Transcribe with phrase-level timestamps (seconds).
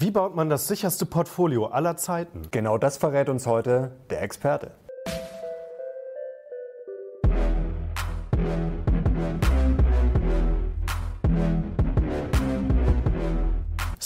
[0.00, 2.42] Wie baut man das sicherste Portfolio aller Zeiten?
[2.52, 4.70] Genau das verrät uns heute der Experte.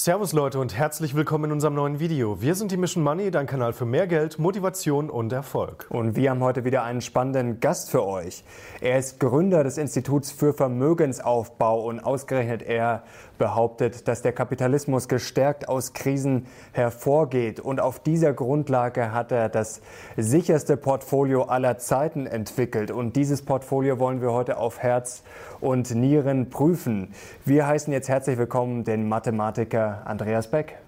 [0.04, 2.42] Servus Leute und herzlich willkommen in unserem neuen Video.
[2.42, 5.86] Wir sind die Mission Money, dein Kanal für mehr Geld, Motivation und Erfolg.
[5.90, 8.42] Und wir haben heute wieder einen spannenden Gast für euch.
[8.80, 13.04] Er ist Gründer des Instituts für Vermögensaufbau und ausgerechnet er
[13.42, 17.58] behauptet, dass der Kapitalismus gestärkt aus Krisen hervorgeht.
[17.58, 19.80] Und auf dieser Grundlage hat er das
[20.16, 22.92] sicherste Portfolio aller Zeiten entwickelt.
[22.92, 25.24] Und dieses Portfolio wollen wir heute auf Herz
[25.60, 27.12] und Nieren prüfen.
[27.44, 30.78] Wir heißen jetzt herzlich willkommen den Mathematiker Andreas Beck.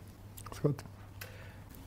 [0.63, 0.77] Gut.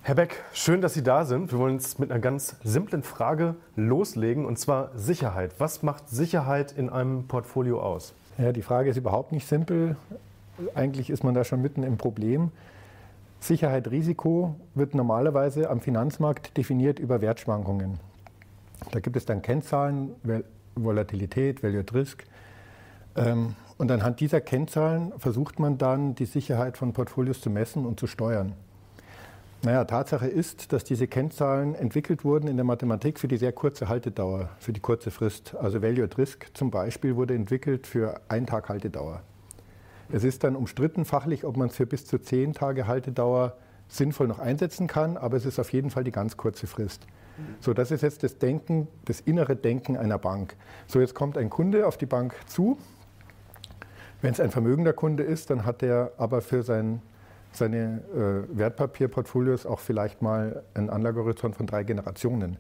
[0.02, 1.54] Herr Beck, schön, dass Sie da sind.
[1.54, 5.54] Wir wollen uns mit einer ganz simplen Frage loslegen, und zwar Sicherheit.
[5.60, 8.14] Was macht Sicherheit in einem Portfolio aus?
[8.38, 9.96] Ja, die Frage ist überhaupt nicht simpel.
[10.76, 12.52] Eigentlich ist man da schon mitten im Problem.
[13.40, 18.00] Sicherheit, Risiko wird normalerweise am Finanzmarkt definiert über Wertschwankungen.
[18.92, 20.16] Da gibt es dann Kennzahlen,
[20.76, 22.24] Volatilität, Value at Risk.
[23.16, 28.00] Ähm, und anhand dieser Kennzahlen versucht man dann, die Sicherheit von Portfolios zu messen und
[28.00, 28.54] zu steuern.
[29.64, 33.90] Naja, Tatsache ist, dass diese Kennzahlen entwickelt wurden in der Mathematik für die sehr kurze
[33.90, 35.56] Haltedauer, für die kurze Frist.
[35.56, 39.22] Also Value at Risk zum Beispiel wurde entwickelt für einen Tag Haltedauer.
[40.12, 44.28] Es ist dann umstritten fachlich, ob man es für bis zu zehn Tage Haltedauer sinnvoll
[44.28, 47.08] noch einsetzen kann, aber es ist auf jeden Fall die ganz kurze Frist.
[47.60, 50.56] So, das ist jetzt das Denken, das innere Denken einer Bank.
[50.88, 52.78] So, jetzt kommt ein Kunde auf die Bank zu
[54.22, 57.02] wenn es ein vermögender Kunde ist, dann hat er aber für sein,
[57.52, 62.58] seine äh, Wertpapierportfolios auch vielleicht mal einen Anlagehorizont von drei Generationen.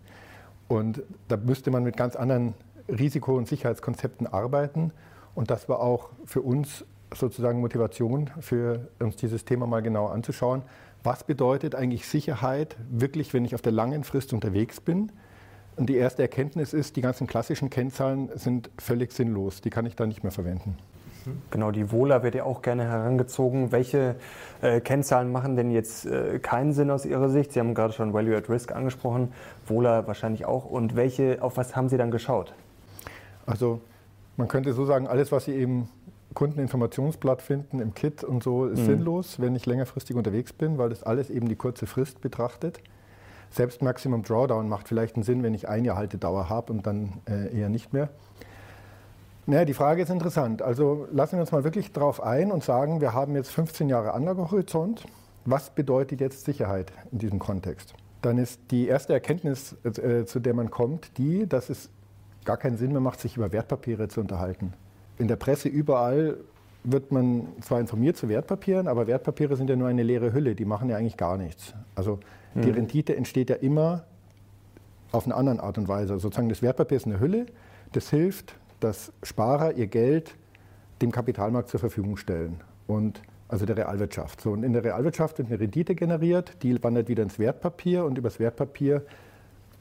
[0.68, 2.53] Und da müsste man mit ganz anderen
[2.88, 4.92] Risiko- und Sicherheitskonzepten arbeiten.
[5.34, 10.61] Und das war auch für uns sozusagen Motivation, für uns dieses Thema mal genau anzuschauen.
[11.03, 15.11] Was bedeutet eigentlich Sicherheit wirklich, wenn ich auf der langen Frist unterwegs bin?
[15.75, 19.62] Und die erste Erkenntnis ist, die ganzen klassischen Kennzahlen sind völlig sinnlos.
[19.62, 20.75] Die kann ich da nicht mehr verwenden.
[21.51, 23.72] Genau, die Wohler wird ja auch gerne herangezogen.
[23.72, 24.16] Welche
[24.62, 27.51] äh, Kennzahlen machen denn jetzt äh, keinen Sinn aus Ihrer Sicht?
[27.51, 29.34] Sie haben gerade schon Value at Risk angesprochen,
[29.67, 30.66] Wohler wahrscheinlich auch.
[30.66, 32.53] Und welche, auf was haben Sie dann geschaut?
[33.46, 33.81] Also
[34.38, 35.90] man könnte so sagen, alles, was Sie im
[36.38, 38.86] Kundeninformationsblatt finden, im Kit und so, ist mhm.
[38.86, 42.80] sinnlos, wenn ich längerfristig unterwegs bin, weil das alles eben die kurze Frist betrachtet.
[43.50, 47.14] Selbst Maximum Drawdown macht vielleicht einen Sinn, wenn ich ein Jahr Haltedauer habe und dann
[47.28, 48.09] äh, eher nicht mehr.
[49.47, 50.62] Naja, die Frage ist interessant.
[50.62, 54.14] Also lassen wir uns mal wirklich darauf ein und sagen, wir haben jetzt 15 Jahre
[54.14, 55.06] Anlagehorizont.
[55.46, 57.96] Was bedeutet jetzt Sicherheit in diesem Kontext?
[58.22, 61.90] Dann ist die erste Erkenntnis, äh, zu der man kommt, die, dass es
[62.46, 64.74] gar keinen Sinn mehr macht, sich über Wertpapiere zu unterhalten.
[65.17, 66.38] In der Presse überall
[66.83, 70.66] wird man zwar informiert zu Wertpapieren, aber Wertpapiere sind ja nur eine leere Hülle, die
[70.66, 71.73] machen ja eigentlich gar nichts.
[71.95, 72.19] Also
[72.55, 72.75] die mhm.
[72.75, 74.05] Rendite entsteht ja immer
[75.11, 76.19] auf eine andere Art und Weise.
[76.19, 77.47] Sozusagen das Wertpapier ist eine Hülle,
[77.91, 80.35] das hilft, dass Sparer ihr Geld
[81.01, 82.61] dem Kapitalmarkt zur Verfügung stellen.
[82.88, 84.41] Und also der Realwirtschaft.
[84.41, 88.17] So, und in der Realwirtschaft wird eine Rendite generiert, die wandert wieder ins Wertpapier und
[88.17, 89.03] über das Wertpapier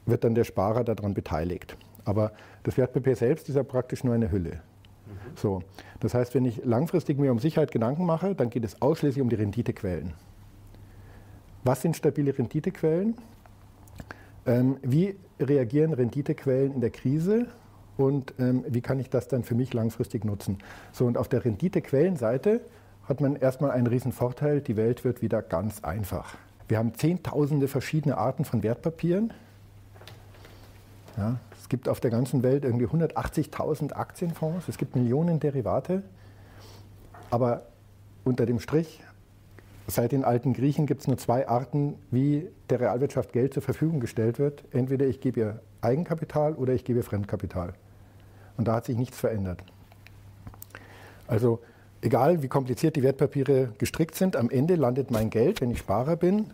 [0.07, 1.77] wird dann der Sparer daran beteiligt.
[2.05, 2.33] Aber
[2.63, 4.61] das Wertpapier selbst ist ja praktisch nur eine Hülle.
[5.35, 5.63] So,
[6.01, 9.29] das heißt, wenn ich langfristig mir um Sicherheit Gedanken mache, dann geht es ausschließlich um
[9.29, 10.15] die Renditequellen.
[11.65, 13.17] Was sind stabile Renditequellen?
[14.47, 17.49] Ähm, wie reagieren Renditequellen in der Krise?
[17.97, 20.59] und ähm, wie kann ich das dann für mich langfristig nutzen.
[20.93, 22.61] So, und auf der Renditequellenseite
[23.05, 26.37] hat man erstmal einen riesen Vorteil, die Welt wird wieder ganz einfach.
[26.69, 29.33] Wir haben zehntausende verschiedene Arten von Wertpapieren.
[31.17, 31.37] Ja,
[31.67, 36.05] es gibt auf der ganzen Welt irgendwie 180.000 Aktienfonds, es gibt Millionen Derivate,
[37.29, 37.63] aber
[38.23, 39.03] unter dem Strich,
[39.89, 43.99] seit den alten Griechen gibt es nur zwei Arten, wie der Realwirtschaft Geld zur Verfügung
[43.99, 44.63] gestellt wird.
[44.71, 47.73] Entweder ich gebe ihr Eigenkapital oder ich gebe Fremdkapital.
[48.57, 49.65] Und da hat sich nichts verändert.
[51.27, 51.59] Also
[52.01, 56.15] egal wie kompliziert die Wertpapiere gestrickt sind, am Ende landet mein Geld, wenn ich Sparer
[56.15, 56.53] bin,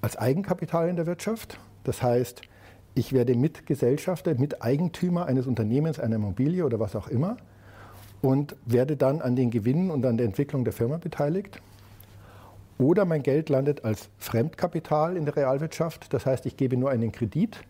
[0.00, 1.58] als Eigenkapital in der Wirtschaft.
[1.84, 2.40] Das heißt,
[2.94, 7.36] ich werde Mitgesellschafter, Miteigentümer eines Unternehmens, einer Immobilie oder was auch immer
[8.22, 11.60] und werde dann an den Gewinnen und an der Entwicklung der Firma beteiligt.
[12.78, 16.12] Oder mein Geld landet als Fremdkapital in der Realwirtschaft.
[16.12, 17.60] Das heißt, ich gebe nur einen Kredit.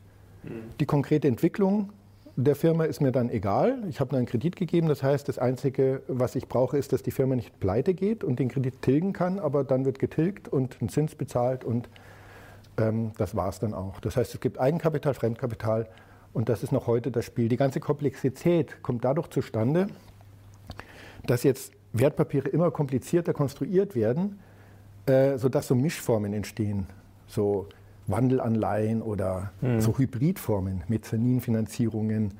[0.42, 0.48] Mhm.
[0.80, 1.90] Die konkrete Entwicklung
[2.36, 3.78] der Firma ist mir dann egal.
[3.88, 4.88] Ich habe nur einen Kredit gegeben.
[4.88, 8.38] Das heißt, das Einzige, was ich brauche, ist, dass die Firma nicht pleite geht und
[8.38, 9.38] den Kredit tilgen kann.
[9.38, 11.88] Aber dann wird getilgt und ein Zins bezahlt und
[12.76, 14.00] ähm, das war es dann auch.
[14.00, 15.88] Das heißt, es gibt Eigenkapital, Fremdkapital
[16.32, 17.48] und das ist noch heute das Spiel.
[17.48, 19.88] Die ganze Komplexität kommt dadurch zustande,
[21.26, 24.40] dass jetzt Wertpapiere immer komplizierter konstruiert werden,
[25.06, 26.86] äh, sodass so Mischformen entstehen,
[27.26, 27.68] so
[28.06, 29.80] Wandelanleihen oder mhm.
[29.80, 32.34] so Hybridformen, Mezzaninfinanzierungen.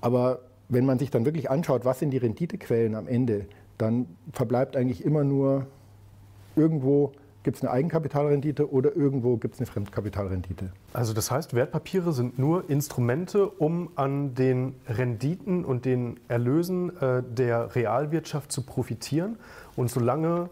[0.00, 3.46] Aber wenn man sich dann wirklich anschaut, was sind die Renditequellen am Ende,
[3.76, 5.66] dann verbleibt eigentlich immer nur
[6.56, 10.70] irgendwo gibt es eine Eigenkapitalrendite oder irgendwo gibt es eine Fremdkapitalrendite.
[10.92, 17.22] Also das heißt, Wertpapiere sind nur Instrumente, um an den Renditen und den Erlösen äh,
[17.22, 19.36] der Realwirtschaft zu profitieren.
[19.76, 20.50] Und solange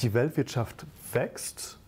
[0.00, 1.78] die Weltwirtschaft wächst,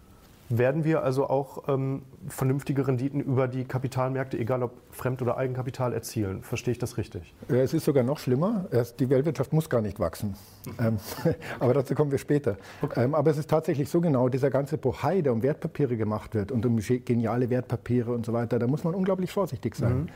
[0.48, 5.92] werden wir also auch ähm, vernünftige Renditen über die Kapitalmärkte, egal ob Fremd- oder Eigenkapital,
[5.92, 6.42] erzielen.
[6.42, 7.34] Verstehe ich das richtig?
[7.48, 8.66] Ja, es ist sogar noch schlimmer.
[8.98, 10.34] Die Weltwirtschaft muss gar nicht wachsen.
[10.78, 10.98] Ähm,
[11.58, 12.56] aber dazu kommen wir später.
[12.80, 13.04] Okay.
[13.04, 16.52] Ähm, aber es ist tatsächlich so genau, dieser ganze Bohai, der um Wertpapiere gemacht wird
[16.52, 20.08] und um geniale Wertpapiere und so weiter, da muss man unglaublich vorsichtig sein.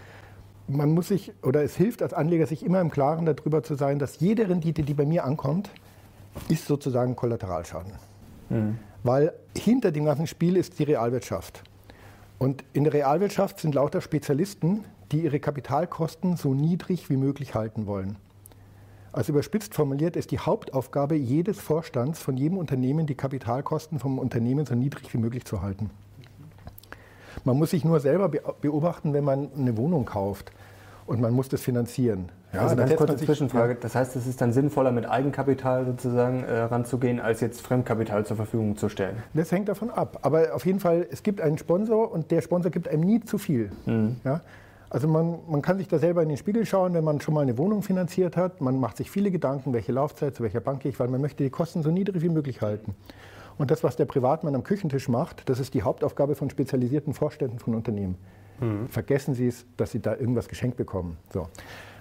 [0.69, 0.77] Mhm.
[0.77, 3.99] Man muss sich, oder es hilft als Anleger, sich immer im Klaren darüber zu sein,
[3.99, 5.71] dass jede Rendite, die bei mir ankommt,
[6.49, 7.93] ist sozusagen Kollateralschaden.
[8.51, 8.79] Mhm.
[9.03, 11.63] Weil hinter dem ganzen Spiel ist die Realwirtschaft.
[12.39, 17.87] Und in der Realwirtschaft sind lauter Spezialisten, die ihre Kapitalkosten so niedrig wie möglich halten
[17.87, 18.17] wollen.
[19.13, 24.67] Also überspitzt formuliert ist die Hauptaufgabe jedes Vorstands von jedem Unternehmen, die Kapitalkosten vom Unternehmen
[24.67, 25.91] so niedrig wie möglich zu halten.
[27.45, 30.53] Man muss sich nur selber beobachten, wenn man eine Wohnung kauft
[31.07, 32.31] und man muss das finanzieren.
[32.53, 33.77] Ja, also ganz kurze Zwischenfrage.
[33.77, 38.37] Das heißt, es ist dann sinnvoller, mit Eigenkapital sozusagen äh, ranzugehen, als jetzt Fremdkapital zur
[38.37, 39.23] Verfügung zu stellen?
[39.35, 40.19] Das hängt davon ab.
[40.23, 43.39] Aber auf jeden Fall, es gibt einen Sponsor und der Sponsor gibt einem nie zu
[43.39, 43.71] viel.
[43.87, 44.17] Mhm.
[44.25, 44.41] Ja?
[44.89, 47.43] Also man, man kann sich da selber in den Spiegel schauen, wenn man schon mal
[47.43, 48.61] eine Wohnung finanziert hat.
[48.61, 51.45] Man macht sich viele Gedanken, welche Laufzeit, zu welcher Bank gehe ich, weil man möchte
[51.45, 52.97] die Kosten so niedrig wie möglich halten.
[53.57, 57.61] Und das, was der Privatmann am Küchentisch macht, das ist die Hauptaufgabe von spezialisierten Vorständen
[57.61, 58.17] von Unternehmen.
[58.59, 58.89] Mhm.
[58.89, 61.19] Vergessen Sie es, dass Sie da irgendwas geschenkt bekommen.
[61.33, 61.47] So.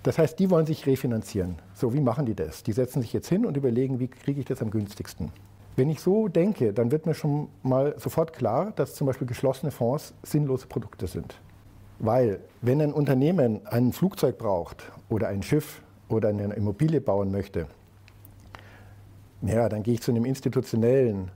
[0.03, 1.55] Das heißt, die wollen sich refinanzieren.
[1.73, 2.63] So, wie machen die das?
[2.63, 5.31] Die setzen sich jetzt hin und überlegen, wie kriege ich das am günstigsten.
[5.75, 9.71] Wenn ich so denke, dann wird mir schon mal sofort klar, dass zum Beispiel geschlossene
[9.71, 11.35] Fonds sinnlose Produkte sind.
[11.99, 17.67] Weil, wenn ein Unternehmen ein Flugzeug braucht oder ein Schiff oder eine Immobilie bauen möchte,
[19.41, 21.31] ja, dann gehe ich zu einem institutionellen,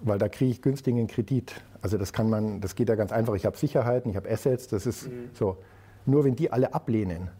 [0.00, 1.62] weil da kriege ich günstigen Kredit.
[1.80, 3.34] Also das kann man, das geht ja ganz einfach.
[3.34, 5.30] Ich habe Sicherheiten, ich habe Assets, das ist mhm.
[5.32, 5.56] so.
[6.04, 7.30] Nur wenn die alle ablehnen,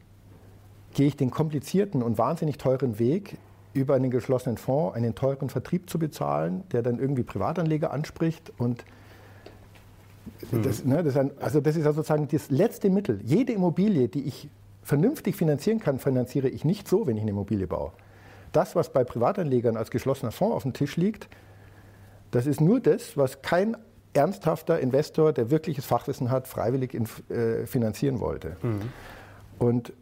[0.95, 3.39] gehe ich den komplizierten und wahnsinnig teuren Weg,
[3.75, 8.85] über einen geschlossenen Fonds einen teuren Vertrieb zu bezahlen, der dann irgendwie Privatanleger anspricht und
[10.51, 10.63] mhm.
[10.63, 13.21] das, ne, das ein, also das ist ja sozusagen das letzte Mittel.
[13.25, 14.49] Jede Immobilie, die ich
[14.83, 17.93] vernünftig finanzieren kann, finanziere ich nicht so, wenn ich eine Immobilie baue.
[18.53, 21.29] Das, was bei Privatanlegern als geschlossener Fonds auf dem Tisch liegt,
[22.31, 23.77] das ist nur das, was kein
[24.15, 28.57] ernsthafter Investor, der wirkliches Fachwissen hat, freiwillig in, äh, finanzieren wollte.
[28.63, 28.81] Mhm.
[29.59, 29.93] Und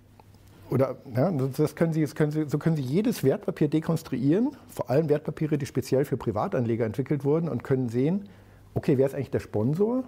[0.71, 4.91] oder ja, das können Sie, das können Sie, so können Sie jedes Wertpapier dekonstruieren, vor
[4.91, 8.29] allem Wertpapiere, die speziell für Privatanleger entwickelt wurden und können sehen,
[8.75, 10.05] okay, wer ist eigentlich der Sponsor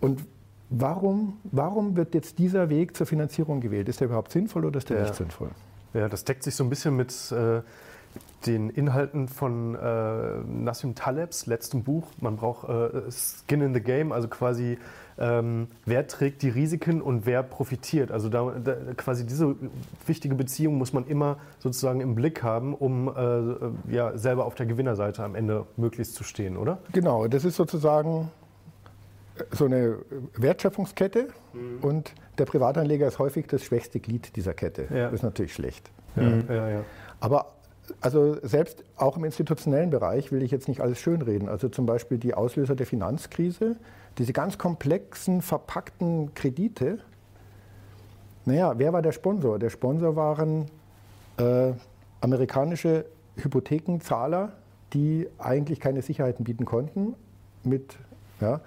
[0.00, 0.24] und
[0.70, 3.88] warum, warum wird jetzt dieser Weg zur Finanzierung gewählt?
[3.88, 5.02] Ist der überhaupt sinnvoll oder ist der ja.
[5.02, 5.50] nicht sinnvoll?
[5.92, 7.62] Ja, das deckt sich so ein bisschen mit äh,
[8.46, 12.06] den Inhalten von äh, Nassim Talebs letztem Buch.
[12.20, 14.78] Man braucht äh, Skin in the Game, also quasi
[15.20, 18.10] ähm, wer trägt die Risiken und wer profitiert.
[18.10, 19.54] Also da, da, quasi diese
[20.06, 24.66] wichtige Beziehung muss man immer sozusagen im Blick haben, um äh, ja, selber auf der
[24.66, 26.78] Gewinnerseite am Ende möglichst zu stehen, oder?
[26.92, 28.30] Genau, das ist sozusagen
[29.52, 29.98] so eine
[30.36, 31.78] Wertschöpfungskette mhm.
[31.82, 34.86] und der Privatanleger ist häufig das schwächste Glied dieser Kette.
[34.90, 35.04] Ja.
[35.04, 35.90] Das ist natürlich schlecht.
[36.16, 36.44] Ja, mhm.
[36.48, 36.84] ja,
[37.20, 37.52] Aber
[38.00, 41.48] also selbst auch im institutionellen Bereich will ich jetzt nicht alles schönreden.
[41.48, 43.76] Also zum Beispiel die Auslöser der Finanzkrise,
[44.20, 46.98] diese ganz komplexen, verpackten Kredite.
[48.44, 49.58] Naja, wer war der Sponsor?
[49.58, 50.66] Der Sponsor waren
[51.38, 51.72] äh,
[52.20, 54.52] amerikanische Hypothekenzahler,
[54.92, 57.14] die eigentlich keine Sicherheiten bieten konnten.
[57.64, 57.96] Mit,
[58.42, 58.60] ja,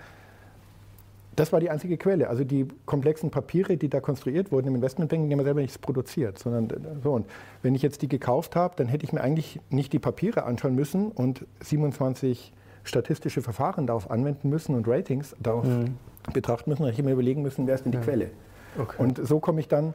[1.36, 2.30] das war die einzige Quelle.
[2.30, 6.40] Also die komplexen Papiere, die da konstruiert wurden im Investmentbanking, die haben selber nichts produziert.
[6.40, 7.14] Sondern so.
[7.14, 7.28] Und
[7.62, 10.74] wenn ich jetzt die gekauft habe, dann hätte ich mir eigentlich nicht die Papiere anschauen
[10.74, 15.98] müssen und 27 statistische Verfahren darauf anwenden müssen und Ratings darauf mhm.
[16.34, 16.84] betrachten müssen.
[16.84, 18.04] Und ich mir überlegen müssen, wer ist denn die ja.
[18.04, 18.32] Quelle.
[18.78, 19.02] Okay.
[19.02, 19.94] Und so komme ich dann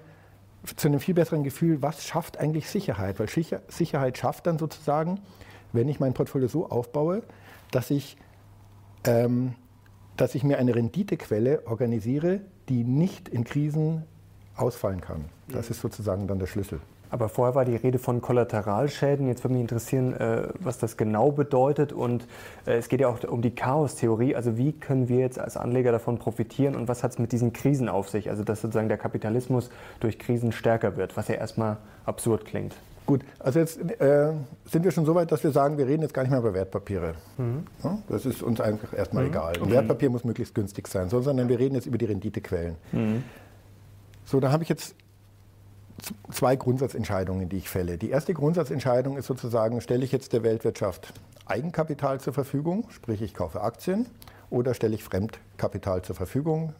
[0.76, 3.18] zu einem viel besseren Gefühl, was schafft eigentlich Sicherheit?
[3.18, 5.20] Weil Sicherheit schafft dann sozusagen,
[5.72, 7.22] wenn ich mein Portfolio so aufbaue,
[7.70, 8.16] dass ich
[9.04, 9.54] ähm,
[10.18, 14.02] dass ich mir eine Renditequelle organisiere, die nicht in Krisen
[14.56, 15.26] ausfallen kann.
[15.46, 16.80] Das ist sozusagen dann der Schlüssel.
[17.10, 19.28] Aber vorher war die Rede von Kollateralschäden.
[19.28, 21.92] Jetzt würde mich interessieren, äh, was das genau bedeutet.
[21.92, 22.26] Und
[22.66, 24.34] äh, es geht ja auch um die Chaostheorie.
[24.34, 27.52] Also wie können wir jetzt als Anleger davon profitieren und was hat es mit diesen
[27.52, 28.30] Krisen auf sich?
[28.30, 32.74] Also dass sozusagen der Kapitalismus durch Krisen stärker wird, was ja erstmal absurd klingt.
[33.08, 34.32] Gut, also jetzt äh,
[34.66, 36.52] sind wir schon so weit, dass wir sagen, wir reden jetzt gar nicht mehr über
[36.52, 37.14] Wertpapiere.
[37.38, 37.66] Mhm.
[37.82, 39.30] Ja, das ist uns einfach erstmal mhm.
[39.30, 39.54] egal.
[39.54, 39.70] Ein okay.
[39.70, 42.76] Wertpapier muss möglichst günstig sein, sondern wir reden jetzt über die Renditequellen.
[42.92, 43.24] Mhm.
[44.26, 44.94] So, da habe ich jetzt
[46.30, 47.98] zwei Grundsatzentscheidungen, die ich fälle.
[47.98, 51.12] Die erste Grundsatzentscheidung ist sozusagen, stelle ich jetzt der Weltwirtschaft
[51.46, 54.06] Eigenkapital zur Verfügung, sprich ich kaufe Aktien,
[54.50, 56.74] oder stelle ich Fremdkapital zur Verfügung,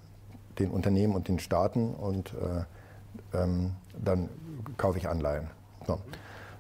[0.59, 3.73] den Unternehmen und den Staaten und äh, ähm,
[4.03, 4.29] dann
[4.77, 5.49] kaufe ich Anleihen.
[5.87, 6.01] So.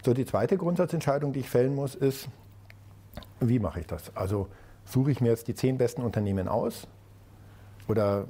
[0.05, 2.29] so, die zweite Grundsatzentscheidung, die ich fällen muss, ist,
[3.41, 4.15] wie mache ich das?
[4.17, 4.49] Also
[4.85, 6.87] suche ich mir jetzt die zehn besten Unternehmen aus
[7.89, 8.27] oder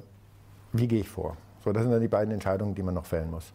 [0.73, 1.37] wie gehe ich vor?
[1.63, 3.53] So, das sind dann die beiden Entscheidungen, die man noch fällen muss.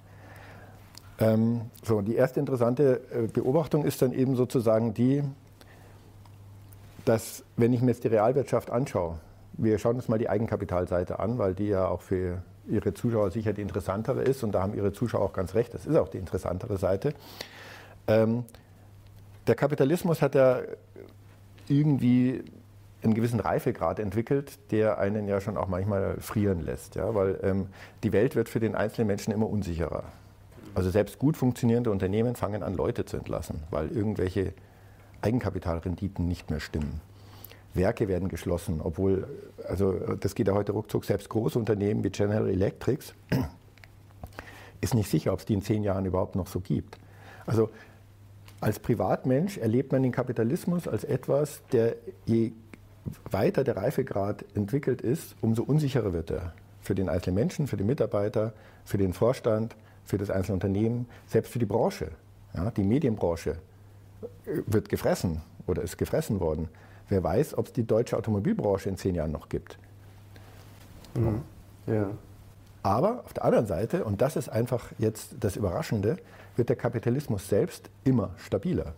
[1.19, 5.23] Ähm, so, die erste interessante äh, Beobachtung ist dann eben sozusagen die,
[7.05, 9.21] dass wenn ich mir jetzt die Realwirtschaft anschaue,
[9.53, 13.53] wir schauen uns mal die Eigenkapitalseite an, weil die ja auch für Ihre Zuschauer sicher
[13.53, 16.19] die interessantere ist und da haben Ihre Zuschauer auch ganz recht, das ist auch die
[16.19, 17.15] interessantere Seite.
[18.09, 18.45] Ähm,
[19.47, 20.61] der Kapitalismus hat ja
[21.69, 22.43] irgendwie
[23.03, 27.67] einen gewissen Reifegrad entwickelt, der einen ja schon auch manchmal frieren lässt, ja, weil ähm,
[28.03, 30.05] die Welt wird für den einzelnen Menschen immer unsicherer.
[30.75, 34.53] Also selbst gut funktionierende Unternehmen fangen an, Leute zu entlassen, weil irgendwelche
[35.23, 37.01] Eigenkapitalrenditen nicht mehr stimmen.
[37.75, 39.27] Werke werden geschlossen, obwohl,
[39.69, 43.13] also das geht ja heute ruckzuck, selbst große Unternehmen wie General Electric
[44.81, 46.99] ist nicht sicher, ob es die in zehn Jahren überhaupt noch so gibt.
[47.47, 47.71] Also
[48.61, 52.53] als Privatmensch erlebt man den Kapitalismus als etwas, der je
[53.31, 56.55] weiter der Reifegrad entwickelt ist, umso unsicherer wird er.
[56.81, 58.53] Für den einzelnen Menschen, für den Mitarbeiter,
[58.85, 59.75] für den Vorstand,
[60.05, 62.11] für das einzelne Unternehmen, selbst für die Branche.
[62.55, 63.57] Ja, die Medienbranche
[64.67, 66.69] wird gefressen oder ist gefressen worden.
[67.09, 69.79] Wer weiß, ob es die deutsche Automobilbranche in zehn Jahren noch gibt.
[71.15, 71.43] Mhm.
[71.87, 72.11] Ja.
[72.83, 76.19] Aber auf der anderen Seite, und das ist einfach jetzt das Überraschende,
[76.57, 78.95] wird der Kapitalismus selbst immer stabiler.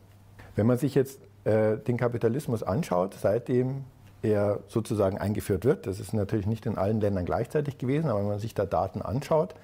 [0.56, 3.84] Wenn man sich jetzt äh, den Kapitalismus anschaut, seitdem
[4.22, 8.28] er sozusagen eingeführt wird, das ist natürlich nicht in allen Ländern gleichzeitig gewesen, aber wenn
[8.28, 9.54] man sich da Daten anschaut,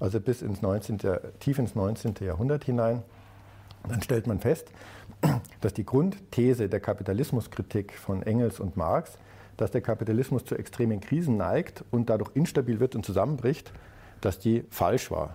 [0.00, 0.98] also bis ins 19.,
[1.38, 2.14] tief ins 19.
[2.20, 3.02] Jahrhundert hinein,
[3.88, 4.72] dann stellt man fest,
[5.60, 9.18] dass die Grundthese der Kapitalismuskritik von Engels und Marx,
[9.56, 13.72] dass der Kapitalismus zu extremen Krisen neigt und dadurch instabil wird und zusammenbricht,
[14.20, 15.34] dass die falsch war.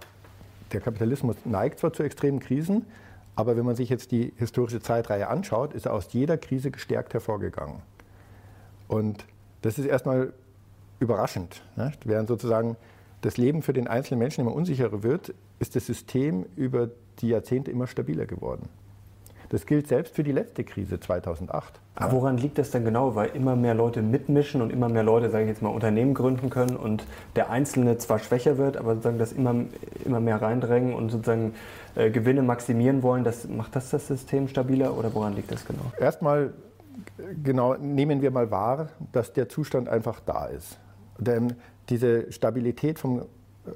[0.74, 2.86] Der Kapitalismus neigt zwar zu extremen Krisen,
[3.36, 7.14] aber wenn man sich jetzt die historische Zeitreihe anschaut, ist er aus jeder Krise gestärkt
[7.14, 7.82] hervorgegangen.
[8.88, 9.26] Und
[9.62, 10.34] das ist erstmal
[11.00, 11.62] überraschend.
[11.76, 12.08] Nicht?
[12.08, 12.78] Während sozusagen
[13.22, 17.72] das Leben für den einzelnen Menschen immer unsicherer wird, ist das System über die Jahrzehnte
[17.72, 18.70] immer stabiler geworden.
[19.50, 21.80] Das gilt selbst für die letzte Krise 2008.
[21.96, 23.16] Aber woran liegt das denn genau?
[23.16, 26.50] Weil immer mehr Leute mitmischen und immer mehr Leute, sage ich jetzt mal, Unternehmen gründen
[26.50, 27.06] können und
[27.36, 29.56] der Einzelne zwar schwächer wird, aber sozusagen das immer,
[30.04, 31.54] immer mehr reindrängen und sozusagen
[31.96, 33.24] äh, Gewinne maximieren wollen.
[33.24, 35.92] Das, macht das das System stabiler oder woran liegt das genau?
[36.00, 36.54] Erstmal
[37.44, 40.80] genau, nehmen wir mal wahr, dass der Zustand einfach da ist.
[41.18, 41.54] Denn
[41.90, 43.26] diese Stabilität vom,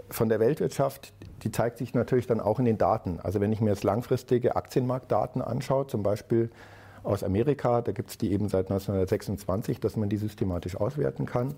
[0.09, 1.13] von der Weltwirtschaft,
[1.43, 3.19] die zeigt sich natürlich dann auch in den Daten.
[3.21, 6.49] Also wenn ich mir jetzt langfristige Aktienmarktdaten anschaue, zum Beispiel
[7.03, 11.55] aus Amerika, da gibt es die eben seit 1926, dass man die systematisch auswerten kann,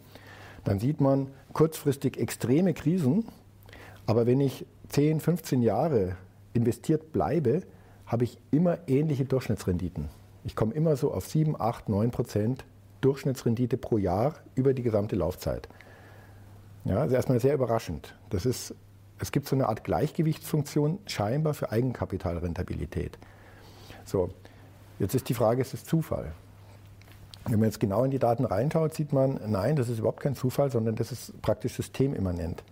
[0.63, 3.25] dann sieht man kurzfristig extreme Krisen,
[4.05, 6.15] aber wenn ich 10, 15 Jahre
[6.53, 7.63] investiert bleibe,
[8.05, 10.09] habe ich immer ähnliche Durchschnittsrenditen.
[10.43, 12.65] Ich komme immer so auf 7, 8, 9 Prozent
[12.99, 15.67] Durchschnittsrendite pro Jahr über die gesamte Laufzeit.
[16.85, 18.15] Ja, also erstmal sehr überraschend.
[18.29, 18.73] Das ist,
[19.19, 23.17] es gibt so eine Art Gleichgewichtsfunktion scheinbar für Eigenkapitalrentabilität.
[24.03, 24.31] So,
[24.99, 26.33] jetzt ist die Frage, ist es Zufall?
[27.45, 30.35] Wenn man jetzt genau in die Daten reinschaut, sieht man, nein, das ist überhaupt kein
[30.35, 32.63] Zufall, sondern das ist praktisch systemimmanent.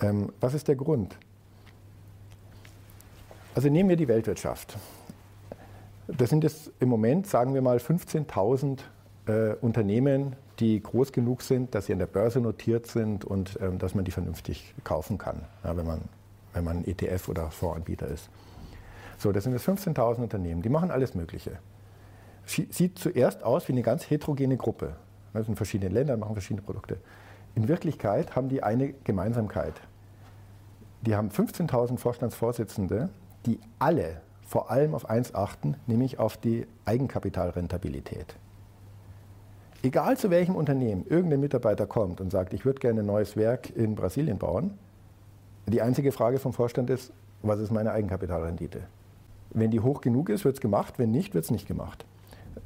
[0.00, 1.16] Ähm, was ist der Grund?
[3.54, 4.76] Also nehmen wir die Weltwirtschaft.
[6.06, 8.78] Das sind jetzt im Moment, sagen wir mal, 15.000
[9.26, 13.78] äh, Unternehmen, die groß genug sind, dass sie an der Börse notiert sind und ähm,
[13.78, 16.00] dass man die vernünftig kaufen kann, ja, wenn, man,
[16.52, 18.28] wenn man ETF oder Fondsanbieter ist.
[19.18, 21.58] So, das sind jetzt 15.000 Unternehmen, die machen alles Mögliche.
[22.46, 24.96] Sieht zuerst aus wie eine ganz heterogene Gruppe.
[25.34, 26.98] Das sind verschiedene Länder, machen verschiedene Produkte.
[27.54, 29.74] In Wirklichkeit haben die eine Gemeinsamkeit.
[31.02, 33.10] Die haben 15.000 Vorstandsvorsitzende,
[33.44, 38.36] die alle vor allem auf eins achten, nämlich auf die Eigenkapitalrentabilität.
[39.82, 43.70] Egal zu welchem Unternehmen irgendein Mitarbeiter kommt und sagt, ich würde gerne ein neues Werk
[43.76, 44.76] in Brasilien bauen,
[45.66, 48.80] die einzige Frage vom Vorstand ist, was ist meine Eigenkapitalrendite?
[49.50, 52.04] Wenn die hoch genug ist, wird es gemacht, wenn nicht, wird es nicht gemacht.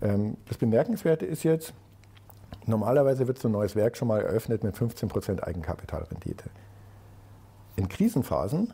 [0.00, 1.74] Ähm, das Bemerkenswerte ist jetzt,
[2.66, 6.44] normalerweise wird so ein neues Werk schon mal eröffnet mit 15% Eigenkapitalrendite.
[7.76, 8.72] In Krisenphasen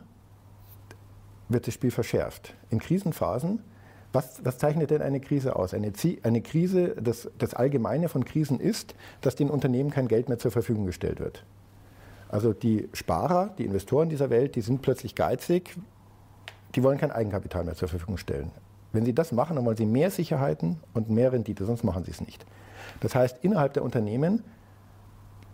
[1.49, 2.55] wird das Spiel verschärft.
[2.71, 3.63] In Krisenphasen,
[4.13, 5.75] was, was zeichnet denn eine Krise aus?
[5.75, 10.39] Eine, eine Krise, das, das Allgemeine von Krisen ist, dass den Unternehmen kein Geld mehr
[10.39, 11.45] zur Verfügung gestellt wird.
[12.29, 15.77] Also die Sparer, die Investoren dieser Welt, die sind plötzlich geizig,
[16.75, 18.51] die wollen kein Eigenkapital mehr zur Verfügung stellen.
[18.93, 22.11] Wenn sie das machen, dann wollen sie mehr Sicherheiten und mehr Rendite, sonst machen sie
[22.11, 22.45] es nicht.
[23.01, 24.43] Das heißt, innerhalb der Unternehmen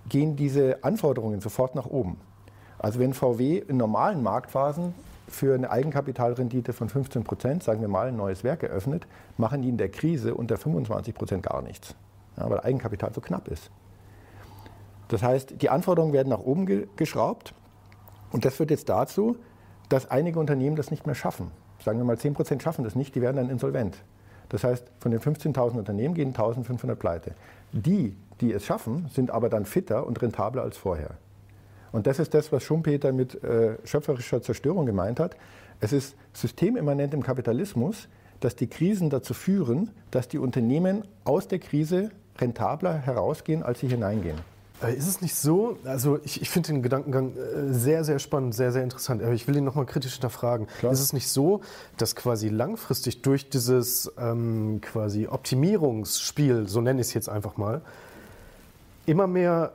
[0.09, 2.19] gehen diese Anforderungen sofort nach oben.
[2.79, 4.95] Also wenn VW in normalen Marktphasen
[5.27, 9.69] für eine Eigenkapitalrendite von 15 Prozent, sagen wir mal, ein neues Werk eröffnet, machen die
[9.69, 11.95] in der Krise unter 25 Prozent gar nichts,
[12.37, 13.71] ja, weil Eigenkapital so knapp ist.
[15.09, 17.55] Das heißt, die Anforderungen werden nach oben ge geschraubt
[18.33, 19.37] und das führt jetzt dazu,
[19.89, 21.51] dass einige Unternehmen das nicht mehr schaffen.
[21.83, 23.99] Sagen wir mal, 10 Prozent schaffen das nicht, die werden dann insolvent.
[24.49, 27.35] Das heißt, von den 15.000 Unternehmen gehen 1.500 pleite.
[27.73, 31.17] Die, die es schaffen, sind aber dann fitter und rentabler als vorher.
[31.95, 35.37] Und das ist das, was Schumpeter mit äh, schöpferischer Zerstörung gemeint hat.
[35.79, 38.09] Es ist systemimmanent im Kapitalismus,
[38.41, 43.87] dass die Krisen dazu führen, dass die Unternehmen aus der Krise rentabler herausgehen, als sie
[43.87, 44.39] hineingehen.
[44.83, 48.57] Äh, ist es nicht so, also ich, ich finde den Gedankengang äh, sehr, sehr spannend,
[48.57, 50.67] sehr, sehr interessant, aber ich will ihn nochmal kritisch hinterfragen.
[50.81, 50.91] Klar.
[50.91, 51.61] Ist es nicht so,
[51.97, 57.83] dass quasi langfristig durch dieses ähm, quasi Optimierungsspiel, so nenne ich es jetzt einfach mal,
[59.07, 59.75] immer mehr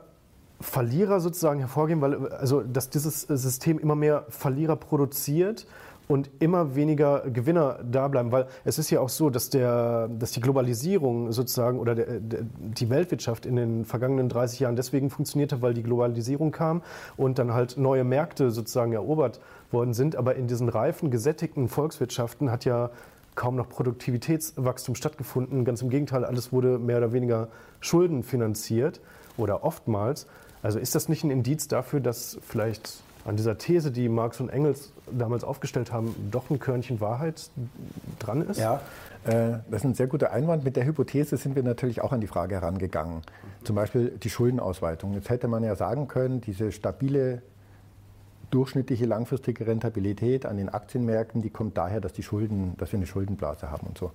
[0.60, 5.66] Verlierer sozusagen hervorgehen, weil also dass dieses System immer mehr Verlierer produziert
[6.10, 10.32] und immer weniger Gewinner da bleiben, weil es ist ja auch so, dass, der, dass
[10.32, 15.52] die Globalisierung sozusagen oder der, der, die Weltwirtschaft in den vergangenen 30 Jahren deswegen funktioniert
[15.52, 16.82] hat, weil die Globalisierung kam
[17.16, 19.40] und dann halt neue Märkte sozusagen erobert
[19.70, 20.16] worden sind.
[20.16, 22.90] Aber in diesen reifen, gesättigten Volkswirtschaften hat ja
[23.36, 25.64] kaum noch Produktivitätswachstum stattgefunden.
[25.64, 27.48] Ganz im Gegenteil, alles wurde mehr oder weniger
[27.78, 29.00] schuldenfinanziert
[29.36, 30.26] oder oftmals.
[30.62, 34.48] Also ist das nicht ein Indiz dafür, dass vielleicht an dieser These, die Marx und
[34.48, 37.50] Engels damals aufgestellt haben, doch ein Körnchen Wahrheit
[38.18, 38.58] dran ist?
[38.58, 38.80] Ja,
[39.24, 40.64] äh, das ist ein sehr guter Einwand.
[40.64, 43.22] Mit der Hypothese sind wir natürlich auch an die Frage herangegangen.
[43.64, 45.12] Zum Beispiel die Schuldenausweitung.
[45.14, 47.42] Jetzt hätte man ja sagen können, diese stabile
[48.50, 53.06] durchschnittliche langfristige Rentabilität an den Aktienmärkten, die kommt daher, dass, die Schulden, dass wir eine
[53.06, 54.10] Schuldenblase haben und so.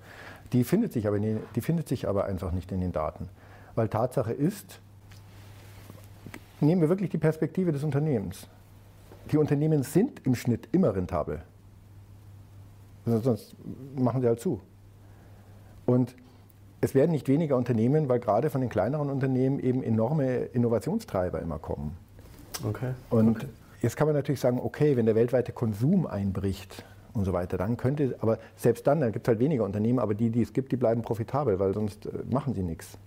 [0.52, 3.30] Die findet, sich aber, die findet sich aber einfach nicht in den Daten.
[3.76, 4.82] Weil Tatsache ist,
[6.66, 8.48] nehmen wir wirklich die Perspektive des Unternehmens.
[9.32, 11.42] Die Unternehmen sind im Schnitt immer rentabel.
[13.06, 13.56] Sonst
[13.96, 14.62] machen sie halt zu.
[15.86, 16.16] Und
[16.82, 21.60] es werden nicht weniger Unternehmen, weil gerade von den kleineren Unternehmen eben enorme Innovationstreiber immer
[21.60, 21.98] kommen.
[22.68, 22.92] Okay.
[23.10, 23.48] Und okay.
[23.82, 27.78] jetzt kann man natürlich sagen, okay, wenn der weltweite Konsum einbricht und so weiter, dann
[27.78, 30.72] könnte, aber selbst dann, dann gibt es halt weniger Unternehmen, aber die, die es gibt,
[30.72, 32.98] die bleiben profitabel, weil sonst äh, machen sie nichts.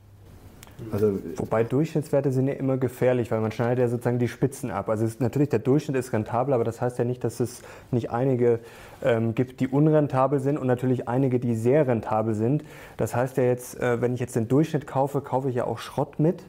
[0.92, 4.88] Also, Wobei Durchschnittswerte sind ja immer gefährlich, weil man schneidet ja sozusagen die Spitzen ab.
[4.88, 8.10] Also ist, natürlich der Durchschnitt ist rentabel, aber das heißt ja nicht, dass es nicht
[8.10, 8.60] einige
[9.02, 12.64] ähm, gibt, die unrentabel sind und natürlich einige, die sehr rentabel sind.
[12.96, 15.78] Das heißt ja jetzt, äh, wenn ich jetzt den Durchschnitt kaufe, kaufe ich ja auch
[15.78, 16.42] Schrott mit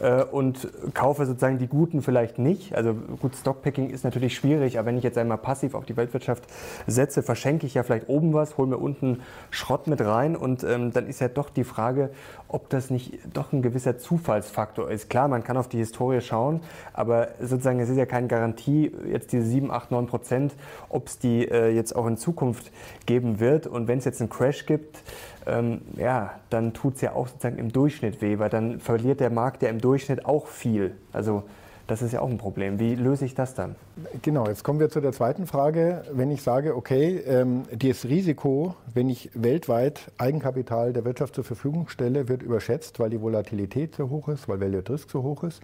[0.00, 0.20] ja.
[0.20, 2.74] äh, und kaufe sozusagen die guten vielleicht nicht.
[2.74, 6.44] Also gut, Stockpicking ist natürlich schwierig, aber wenn ich jetzt einmal passiv auf die Weltwirtschaft
[6.86, 10.92] setze, verschenke ich ja vielleicht oben was, hole mir unten Schrott mit rein und ähm,
[10.92, 12.10] dann ist ja doch die Frage,
[12.48, 15.10] ob das nicht doch ein gewisser Zufallsfaktor ist.
[15.10, 16.60] Klar, man kann auf die Historie schauen,
[16.92, 20.54] aber sozusagen es ist ja keine Garantie, jetzt diese 7, 8, 9 Prozent,
[20.88, 22.70] ob es die äh, jetzt auch in Zukunft
[23.06, 23.66] geben wird.
[23.66, 25.02] Und wenn es jetzt einen Crash gibt,
[25.46, 29.30] ähm, ja, dann tut es ja auch sozusagen im Durchschnitt weh, weil dann verliert der
[29.30, 30.96] Markt ja im Durchschnitt auch viel.
[31.12, 31.44] Also
[31.90, 32.78] das ist ja auch ein Problem.
[32.78, 33.74] Wie löse ich das dann?
[34.22, 36.04] Genau, jetzt kommen wir zu der zweiten Frage.
[36.12, 41.88] Wenn ich sage, okay, ähm, das Risiko, wenn ich weltweit Eigenkapital der Wirtschaft zur Verfügung
[41.88, 45.42] stelle, wird überschätzt, weil die Volatilität so hoch ist, weil Value at Risk so hoch
[45.42, 45.62] ist.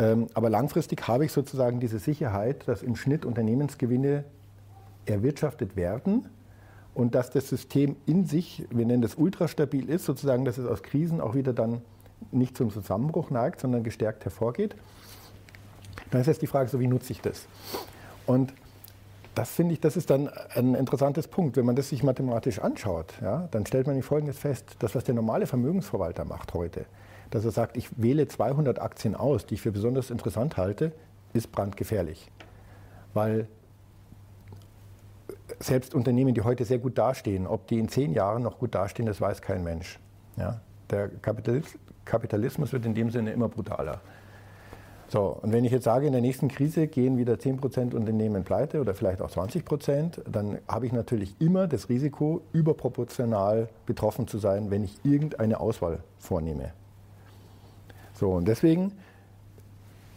[0.00, 4.24] Ähm, aber langfristig habe ich sozusagen diese Sicherheit, dass im Schnitt Unternehmensgewinne
[5.06, 6.26] erwirtschaftet werden
[6.94, 10.82] und dass das System in sich, wir nennen das ultrastabil ist, sozusagen, dass es aus
[10.82, 11.80] Krisen auch wieder dann
[12.32, 14.74] nicht zum Zusammenbruch neigt, sondern gestärkt hervorgeht.
[16.10, 17.46] Dann ist jetzt die Frage, so wie nutze ich das?
[18.26, 18.52] Und
[19.34, 21.56] das finde ich, das ist dann ein interessantes Punkt.
[21.56, 25.14] Wenn man das sich mathematisch anschaut, ja, dann stellt man Folgendes fest, das, was der
[25.14, 26.86] normale Vermögensverwalter macht heute,
[27.30, 30.92] dass er sagt, ich wähle 200 Aktien aus, die ich für besonders interessant halte,
[31.32, 32.30] ist brandgefährlich.
[33.12, 33.48] Weil
[35.58, 39.06] selbst Unternehmen, die heute sehr gut dastehen, ob die in zehn Jahren noch gut dastehen,
[39.06, 39.98] das weiß kein Mensch.
[40.36, 40.60] Ja?
[40.90, 41.10] Der
[42.04, 44.00] Kapitalismus wird in dem Sinne immer brutaler.
[45.14, 48.80] So, und wenn ich jetzt sage, in der nächsten Krise gehen wieder 10% Unternehmen pleite
[48.80, 54.72] oder vielleicht auch 20%, dann habe ich natürlich immer das Risiko, überproportional betroffen zu sein,
[54.72, 56.72] wenn ich irgendeine Auswahl vornehme.
[58.14, 58.90] So, und deswegen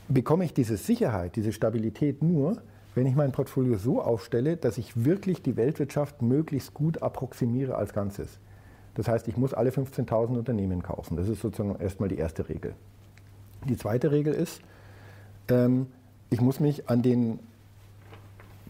[0.07, 2.57] bekomme ich diese Sicherheit, diese Stabilität nur,
[2.95, 7.93] wenn ich mein Portfolio so aufstelle, dass ich wirklich die Weltwirtschaft möglichst gut approximiere als
[7.93, 8.39] Ganzes.
[8.95, 11.17] Das heißt, ich muss alle 15.000 Unternehmen kaufen.
[11.17, 12.73] Das ist sozusagen erstmal die erste Regel.
[13.69, 14.63] Die zweite Regel ist,
[15.49, 15.87] ähm,
[16.29, 17.39] ich muss mich an den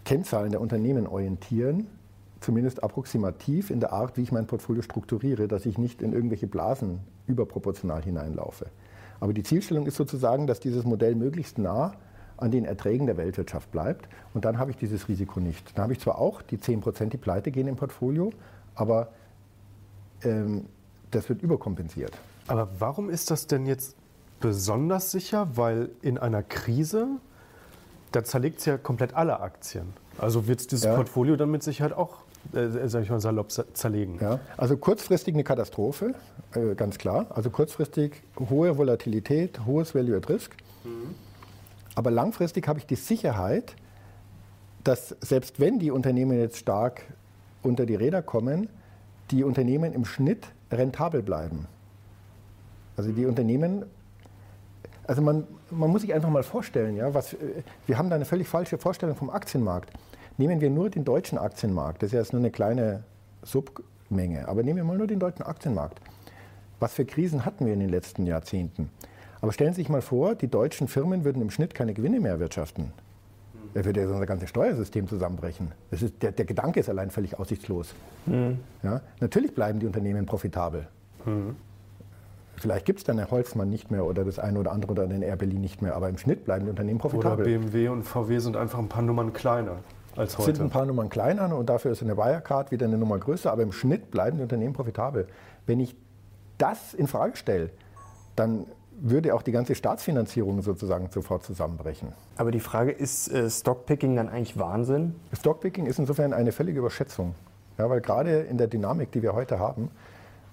[0.05, 1.87] Kennzahlen der Unternehmen orientieren,
[2.39, 6.47] zumindest approximativ in der Art, wie ich mein Portfolio strukturiere, dass ich nicht in irgendwelche
[6.47, 8.67] Blasen überproportional hineinlaufe.
[9.19, 11.93] Aber die Zielstellung ist sozusagen, dass dieses Modell möglichst nah
[12.37, 14.07] an den Erträgen der Weltwirtschaft bleibt.
[14.33, 15.75] Und dann habe ich dieses Risiko nicht.
[15.75, 18.31] Dann habe ich zwar auch die 10 Prozent, die pleite gehen im Portfolio,
[18.75, 19.09] aber
[20.23, 20.67] ähm,
[21.11, 22.11] das wird überkompensiert.
[22.47, 23.96] Aber warum ist das denn jetzt
[24.39, 25.49] besonders sicher?
[25.55, 27.07] Weil in einer Krise,
[28.11, 29.93] da zerlegt es ja komplett alle Aktien.
[30.17, 30.95] Also wird es dieses ja.
[30.95, 32.17] Portfolio dann mit Sicherheit auch,
[32.53, 34.17] äh, sage ich mal salopp, zerlegen.
[34.19, 36.15] Ja, also kurzfristig eine Katastrophe,
[36.53, 37.27] äh, ganz klar.
[37.29, 40.55] Also kurzfristig hohe Volatilität, hohes Value at Risk.
[40.83, 41.15] Mhm.
[41.95, 43.75] Aber langfristig habe ich die Sicherheit,
[44.83, 47.01] dass selbst wenn die Unternehmen jetzt stark
[47.63, 48.69] unter die Räder kommen,
[49.31, 51.67] die Unternehmen im Schnitt rentabel bleiben.
[52.95, 53.85] Also die Unternehmen,
[55.07, 57.35] also man, man muss sich einfach mal vorstellen, ja, was,
[57.85, 59.91] wir haben da eine völlig falsche Vorstellung vom Aktienmarkt.
[60.37, 63.03] Nehmen wir nur den deutschen Aktienmarkt, das ist jetzt nur eine kleine
[63.43, 65.99] Submenge, aber nehmen wir mal nur den deutschen Aktienmarkt.
[66.79, 68.91] Was für Krisen hatten wir in den letzten Jahrzehnten?
[69.41, 72.33] Aber stellen Sie sich mal vor, die deutschen Firmen würden im Schnitt keine Gewinne mehr
[72.33, 72.91] erwirtschaften.
[73.73, 75.71] Da würde ja unser ganzes Steuersystem zusammenbrechen.
[75.91, 77.93] Das ist, der, der Gedanke ist allein völlig aussichtslos.
[78.25, 78.59] Mhm.
[78.81, 80.87] Ja, natürlich bleiben die Unternehmen profitabel.
[81.25, 81.55] Mhm.
[82.59, 85.21] Vielleicht gibt es dann Herr Holzmann nicht mehr oder das eine oder andere oder den
[85.21, 87.45] Air Berlin nicht mehr, aber im Schnitt bleiben die Unternehmen profitabel.
[87.45, 89.77] Oder BMW und VW sind einfach ein paar Nummern kleiner
[90.15, 90.55] als heute.
[90.55, 93.61] Sind ein paar Nummern kleiner und dafür ist eine Wirecard wieder eine Nummer größer, aber
[93.61, 95.27] im Schnitt bleiben die Unternehmen profitabel.
[95.67, 95.95] Wenn ich
[96.57, 97.69] das in Frage stelle,
[98.35, 98.65] dann
[98.99, 102.13] würde auch die ganze Staatsfinanzierung sozusagen sofort zusammenbrechen.
[102.37, 105.15] Aber die Frage ist äh, Stockpicking dann eigentlich Wahnsinn?
[105.33, 107.35] Stockpicking ist insofern eine völlige Überschätzung.
[107.77, 109.91] Ja, weil gerade in der Dynamik, die wir heute haben,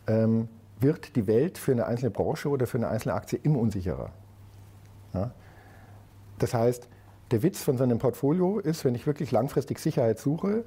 [0.07, 0.49] ähm,
[0.81, 4.11] wird die Welt für eine einzelne Branche oder für eine einzelne Aktie immer unsicherer.
[5.13, 5.33] Ja?
[6.39, 6.89] Das heißt,
[7.31, 10.65] der Witz von so einem Portfolio ist, wenn ich wirklich langfristig Sicherheit suche,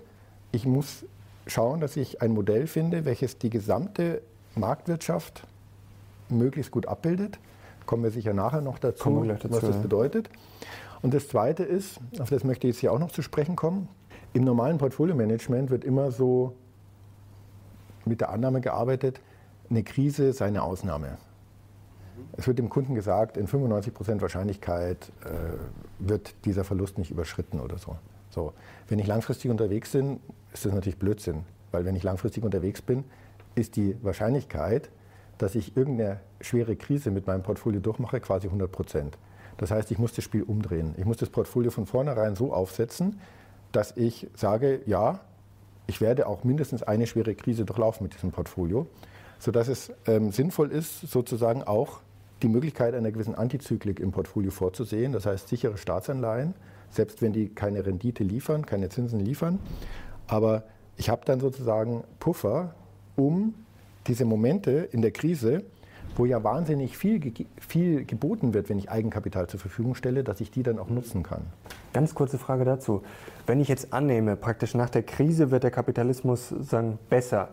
[0.52, 1.06] ich muss
[1.46, 4.22] schauen, dass ich ein Modell finde, welches die gesamte
[4.56, 5.43] Marktwirtschaft
[6.30, 7.39] möglichst gut abbildet
[7.88, 10.30] kommen wir sicher nachher noch dazu, dazu was das bedeutet.
[11.02, 13.88] Und das Zweite ist, auf das möchte ich jetzt hier auch noch zu sprechen kommen,
[14.34, 16.54] im normalen Portfolio-Management wird immer so
[18.06, 19.22] mit der Annahme gearbeitet,
[19.70, 21.18] eine Krise sei eine Ausnahme.
[22.34, 25.30] Es wird dem Kunden gesagt, in 95 Prozent Wahrscheinlichkeit äh,
[26.00, 27.96] wird dieser Verlust nicht überschritten oder so.
[28.30, 28.54] so.
[28.88, 30.20] Wenn ich langfristig unterwegs bin,
[30.54, 33.04] ist das natürlich Blödsinn, weil wenn ich langfristig unterwegs bin,
[33.56, 34.90] ist die Wahrscheinlichkeit,
[35.38, 39.18] dass ich irgendeine schwere Krise mit meinem Portfolio durchmache, quasi 100 Prozent.
[39.58, 40.96] Das heißt, ich muss das Spiel umdrehen.
[40.98, 43.20] Ich muss das Portfolio von vornherein so aufsetzen,
[43.72, 45.20] dass ich sage, ja,
[45.88, 48.88] ich werde auch mindestens eine schwere Krise durchlaufen mit diesem Portfolio,
[49.39, 52.02] sodass es ähm, sinnvoll ist, sozusagen auch
[52.41, 55.12] die Möglichkeit einer gewissen Antizyklik im Portfolio vorzusehen.
[55.12, 56.54] Das heißt, sichere Staatsanleihen,
[56.91, 59.60] selbst wenn die keine Rendite liefern, keine Zinsen liefern.
[60.28, 60.63] Aber
[60.97, 62.76] ich habe dann sozusagen Puffer,
[63.15, 63.54] um
[64.08, 65.63] diese Momente in der Krise,
[66.15, 70.52] wo ja wahnsinnig viel, viel geboten wird, wenn ich Eigenkapital zur Verfügung stelle, dass ich
[70.52, 71.41] die dann auch nutzen kann.
[71.93, 73.02] Ganz kurze Frage dazu.
[73.47, 77.47] Wenn ich jetzt annehme, praktisch nach der Krise wird der Kapitalismus sagen, besser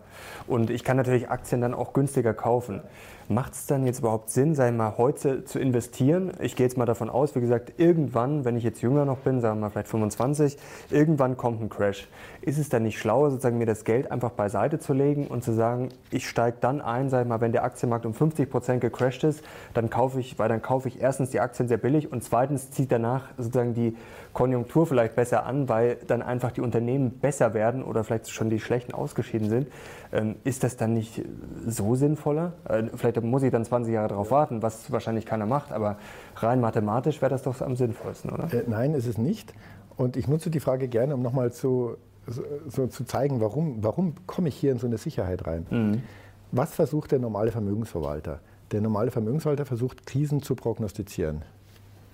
[0.45, 2.81] und ich kann natürlich Aktien dann auch günstiger kaufen,
[3.29, 6.31] macht es dann jetzt überhaupt Sinn, sei mal heute zu investieren?
[6.39, 9.39] Ich gehe jetzt mal davon aus, wie gesagt, irgendwann, wenn ich jetzt jünger noch bin,
[9.39, 10.57] sagen wir mal vielleicht 25,
[10.91, 12.07] irgendwann kommt ein Crash.
[12.41, 15.53] Ist es dann nicht schlauer, sozusagen mir das Geld einfach beiseite zu legen und zu
[15.53, 19.43] sagen, ich steige dann ein, sei mal, wenn der Aktienmarkt um 50 Prozent gecrashed ist,
[19.73, 22.91] dann kaufe ich, weil dann kaufe ich erstens die Aktien sehr billig und zweitens zieht
[22.91, 23.95] danach sozusagen die
[24.35, 28.59] Konjunktur vielleicht besser an, weil dann einfach die Unternehmen besser werden oder vielleicht schon die
[28.59, 29.67] schlechten ausgeschieden sind.
[30.11, 31.23] Ähm, ist das dann nicht
[31.65, 32.53] so sinnvoller?
[32.65, 35.97] Äh, vielleicht muss ich dann 20 Jahre darauf warten, was wahrscheinlich keiner macht, aber
[36.35, 38.53] rein mathematisch wäre das doch am sinnvollsten, oder?
[38.53, 39.53] Äh, nein, ist es nicht.
[39.97, 41.95] Und ich nutze die Frage gerne, um nochmal zu,
[42.27, 45.65] so, so, zu zeigen, warum, warum komme ich hier in so eine Sicherheit rein.
[45.69, 46.03] Mhm.
[46.51, 48.41] Was versucht der normale Vermögensverwalter?
[48.71, 51.43] Der normale Vermögensverwalter versucht, Krisen zu prognostizieren.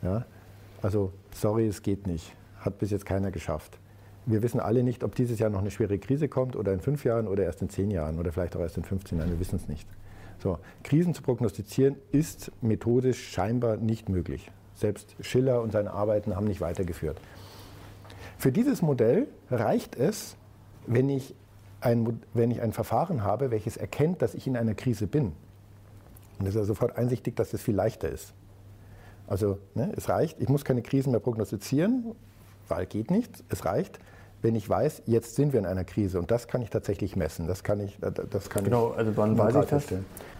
[0.03, 0.25] Ja?
[0.81, 2.35] Also, sorry, es geht nicht.
[2.59, 3.79] Hat bis jetzt keiner geschafft.
[4.25, 7.03] Wir wissen alle nicht, ob dieses Jahr noch eine schwere Krise kommt oder in fünf
[7.03, 9.31] Jahren oder erst in zehn Jahren oder vielleicht auch erst in 15 Jahren.
[9.31, 9.87] Wir wissen es nicht.
[10.39, 14.51] So, Krisen zu prognostizieren ist methodisch scheinbar nicht möglich.
[14.75, 17.19] Selbst Schiller und seine Arbeiten haben nicht weitergeführt.
[18.37, 20.35] Für dieses Modell reicht es,
[20.87, 21.35] wenn ich
[21.79, 25.33] ein, wenn ich ein Verfahren habe, welches erkennt, dass ich in einer Krise bin.
[26.39, 28.33] Und es ist ja sofort einsichtig, dass es viel leichter ist.
[29.31, 32.15] Also ne, es reicht, ich muss keine Krisen mehr prognostizieren,
[32.67, 33.31] weil geht nicht.
[33.47, 33.97] Es reicht,
[34.41, 37.47] wenn ich weiß, jetzt sind wir in einer Krise und das kann ich tatsächlich messen.
[37.47, 39.85] Das kann ich, das kann genau, ich also wann weiß ich das?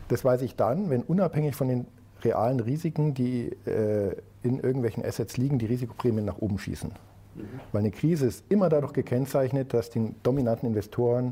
[0.10, 1.88] Das weiß ich dann, wenn unabhängig von den
[2.21, 6.89] realen Risiken, die äh, in irgendwelchen Assets liegen, die Risikoprämien nach oben schießen.
[6.89, 7.43] Mhm.
[7.71, 11.32] Weil eine Krise ist immer dadurch gekennzeichnet, dass den dominanten Investoren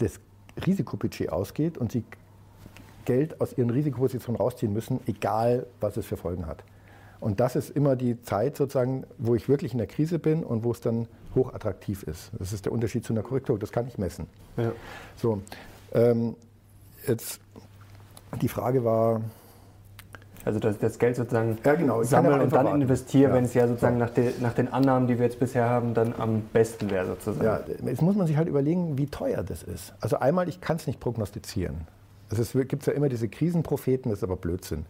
[0.00, 0.18] das
[0.66, 2.02] Risikobudget ausgeht und sie
[3.04, 6.64] Geld aus ihren Risikopositionen rausziehen müssen, egal was es für Folgen hat.
[7.26, 10.62] Und das ist immer die Zeit sozusagen, wo ich wirklich in der Krise bin und
[10.62, 12.30] wo es dann hochattraktiv ist.
[12.38, 14.28] Das ist der Unterschied zu einer Korrektur, das kann ich messen.
[14.56, 14.70] Ja.
[15.16, 15.42] So,
[15.92, 16.36] ähm,
[17.04, 17.40] jetzt
[18.40, 19.22] die Frage war,
[20.44, 22.04] also das, das Geld sozusagen ja, genau.
[22.04, 23.36] sammeln und dann investieren, ja.
[23.36, 26.14] wenn es ja sozusagen nach, de, nach, den Annahmen, die wir jetzt bisher haben, dann
[26.16, 27.44] am besten wäre sozusagen.
[27.44, 29.94] Ja, jetzt muss man sich halt überlegen, wie teuer das ist.
[30.00, 31.88] Also einmal, ich kann es nicht prognostizieren.
[32.30, 34.86] Also es gibt ja immer diese Krisenpropheten, das ist aber Blödsinn.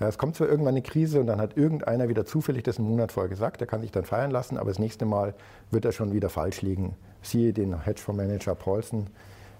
[0.00, 2.88] Ja, es kommt zwar irgendwann eine Krise und dann hat irgendeiner wieder zufällig das einen
[2.88, 5.34] Monat vorher gesagt, der kann sich dann feiern lassen, aber das nächste Mal
[5.70, 6.96] wird er schon wieder falsch liegen.
[7.22, 9.06] Siehe den Hedgefondsmanager Paulson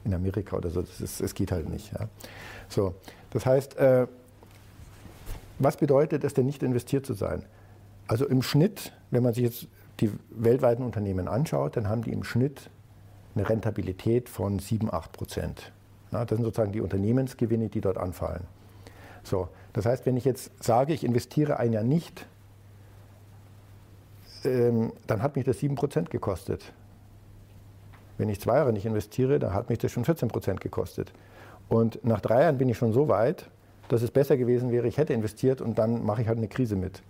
[0.04, 1.92] in Amerika oder so, das, ist, das geht halt nicht.
[1.92, 2.08] Ja.
[2.68, 2.94] So,
[3.30, 4.06] das heißt, äh,
[5.58, 7.44] was bedeutet es denn nicht investiert zu sein?
[8.08, 9.68] Also im Schnitt, wenn man sich jetzt
[10.00, 12.70] die weltweiten Unternehmen anschaut, dann haben die im Schnitt
[13.34, 15.72] eine Rentabilität von 7, 8 Prozent.
[16.10, 18.42] das sind sozusagen die Unternehmensgewinne, die dort anfallen.
[19.22, 22.26] So, das heißt, wenn ich jetzt sage, ich investiere ein Jahr nicht,
[24.44, 26.72] ähm, dann hat mich das 7 Prozent gekostet.
[28.16, 31.12] Wenn ich zwei Jahre nicht investiere, dann hat mich das schon 14 Prozent gekostet.
[31.68, 33.50] Und nach drei Jahren bin ich schon so weit,
[33.88, 36.76] dass es besser gewesen wäre, ich hätte investiert und dann mache ich halt eine Krise
[36.76, 37.02] mit.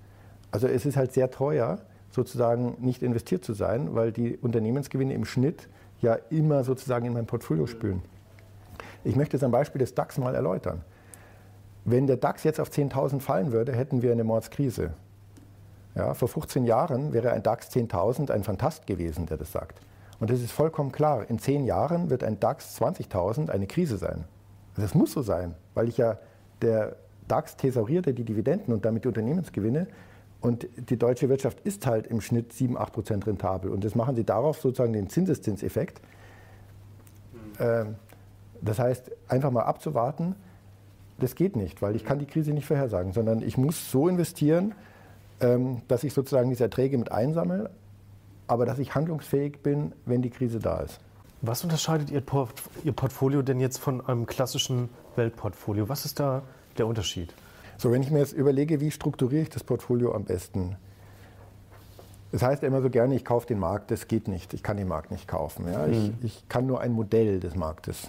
[0.51, 1.79] Also es ist halt sehr teuer,
[2.11, 5.69] sozusagen nicht investiert zu sein, weil die Unternehmensgewinne im Schnitt
[6.01, 8.03] ja immer sozusagen in mein Portfolio spülen.
[9.03, 10.83] Ich möchte jetzt am Beispiel des DAX mal erläutern.
[11.85, 14.95] Wenn der DAX jetzt auf 10.000 fallen würde, hätten wir eine Mordskrise.
[15.95, 19.81] Ja, vor 15 Jahren wäre ein DAX 10.000 ein Fantast gewesen, der das sagt.
[20.19, 21.29] Und das ist vollkommen klar.
[21.29, 24.25] In 10 Jahren wird ein DAX 20.000 eine Krise sein.
[24.77, 26.19] Das muss so sein, weil ich ja
[26.63, 26.97] der
[27.29, 29.87] DAX thesauriert die Dividenden und damit die Unternehmensgewinne.
[30.41, 33.71] Und die deutsche Wirtschaft ist halt im Schnitt 7, 8 Prozent rentabel.
[33.71, 36.01] Und das machen sie darauf sozusagen den Zinseszinseffekt.
[37.59, 37.95] Mhm.
[38.61, 40.35] Das heißt, einfach mal abzuwarten,
[41.19, 44.75] das geht nicht, weil ich kann die Krise nicht vorhersagen, sondern ich muss so investieren,
[45.41, 47.71] ähm, dass ich sozusagen diese Erträge mit einsammle,
[48.47, 51.01] aber dass ich handlungsfähig bin, wenn die Krise da ist.
[51.41, 55.89] Was unterscheidet Ihr, Port Ihr Portfolio denn jetzt von einem klassischen Weltportfolio?
[55.89, 56.43] Was ist da
[56.79, 57.35] der Unterschied?
[57.77, 60.77] So, wenn ich mir jetzt überlege, wie strukturiere ich das Portfolio am besten?
[62.33, 64.55] Das heißt ja immer so gerne, ich kaufe den Markt, das geht nicht.
[64.55, 65.67] Ich kann den Markt nicht kaufen.
[65.71, 65.87] Ja?
[65.87, 65.93] Mhm.
[65.93, 68.09] Ich, ich, kann nur ein Modell des Marktes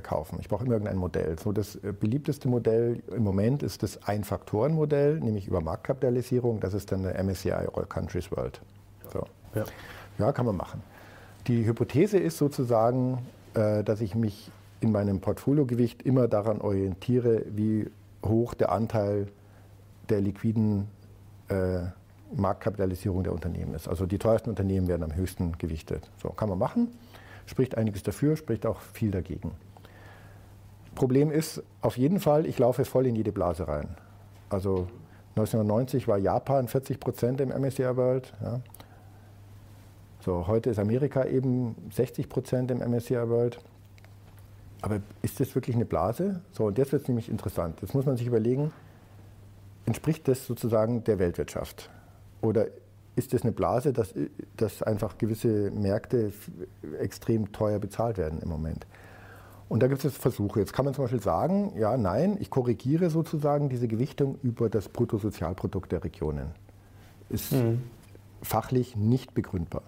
[0.00, 0.38] kaufen.
[0.40, 1.38] Ich brauche immer irgendein Modell.
[1.38, 6.60] So, das äh, beliebteste Modell im Moment ist das Ein-Faktoren-Modell, nämlich über Marktkapitalisierung.
[6.60, 8.60] Das ist dann der MSCI All Countries World.
[9.12, 9.26] So.
[9.54, 9.64] Ja.
[10.18, 10.82] ja, kann man machen.
[11.46, 13.18] Die Hypothese ist sozusagen,
[13.54, 17.90] äh, dass ich mich in meinem Portfoliogewicht immer daran orientiere, wie
[18.24, 19.28] hoch der Anteil
[20.08, 20.88] der liquiden
[21.48, 21.80] äh,
[22.34, 23.88] Marktkapitalisierung der Unternehmen ist.
[23.88, 26.10] Also die teuersten Unternehmen werden am höchsten gewichtet.
[26.22, 26.88] So kann man machen.
[27.46, 29.52] Spricht einiges dafür, spricht auch viel dagegen.
[30.94, 33.88] Problem ist auf jeden Fall, ich laufe voll in jede Blase rein.
[34.48, 34.88] Also
[35.36, 38.32] 1990 war Japan 40 Prozent im MSCI World.
[38.42, 38.60] Ja.
[40.20, 43.58] So, heute ist Amerika eben 60 Prozent im MSCI World.
[44.80, 46.40] Aber ist das wirklich eine Blase?
[46.52, 47.80] So, und jetzt wird es nämlich interessant.
[47.82, 48.72] Jetzt muss man sich überlegen,
[49.86, 51.90] entspricht das sozusagen der Weltwirtschaft?
[52.40, 52.66] Oder
[53.16, 54.14] ist das eine Blase, dass,
[54.56, 56.32] dass einfach gewisse Märkte
[56.98, 58.86] extrem teuer bezahlt werden im Moment?
[59.74, 60.60] Und da gibt es jetzt Versuche.
[60.60, 64.88] Jetzt kann man zum Beispiel sagen, ja, nein, ich korrigiere sozusagen diese Gewichtung über das
[64.88, 66.52] Bruttosozialprodukt der Regionen.
[67.28, 67.82] Ist mhm.
[68.40, 69.82] fachlich nicht begründbar.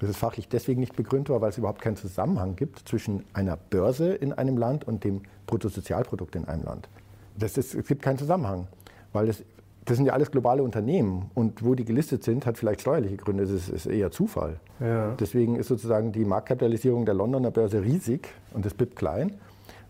[0.00, 4.14] Das ist fachlich deswegen nicht begründbar, weil es überhaupt keinen Zusammenhang gibt zwischen einer Börse
[4.14, 6.88] in einem Land und dem Bruttosozialprodukt in einem Land.
[7.36, 8.68] Das ist, es gibt keinen Zusammenhang,
[9.12, 9.44] weil es,
[9.90, 13.42] das sind ja alles globale Unternehmen und wo die gelistet sind, hat vielleicht steuerliche Gründe.
[13.42, 14.60] Das ist, ist eher Zufall.
[14.78, 15.16] Ja.
[15.18, 19.32] Deswegen ist sozusagen die Marktkapitalisierung der Londoner Börse riesig und das BIP klein.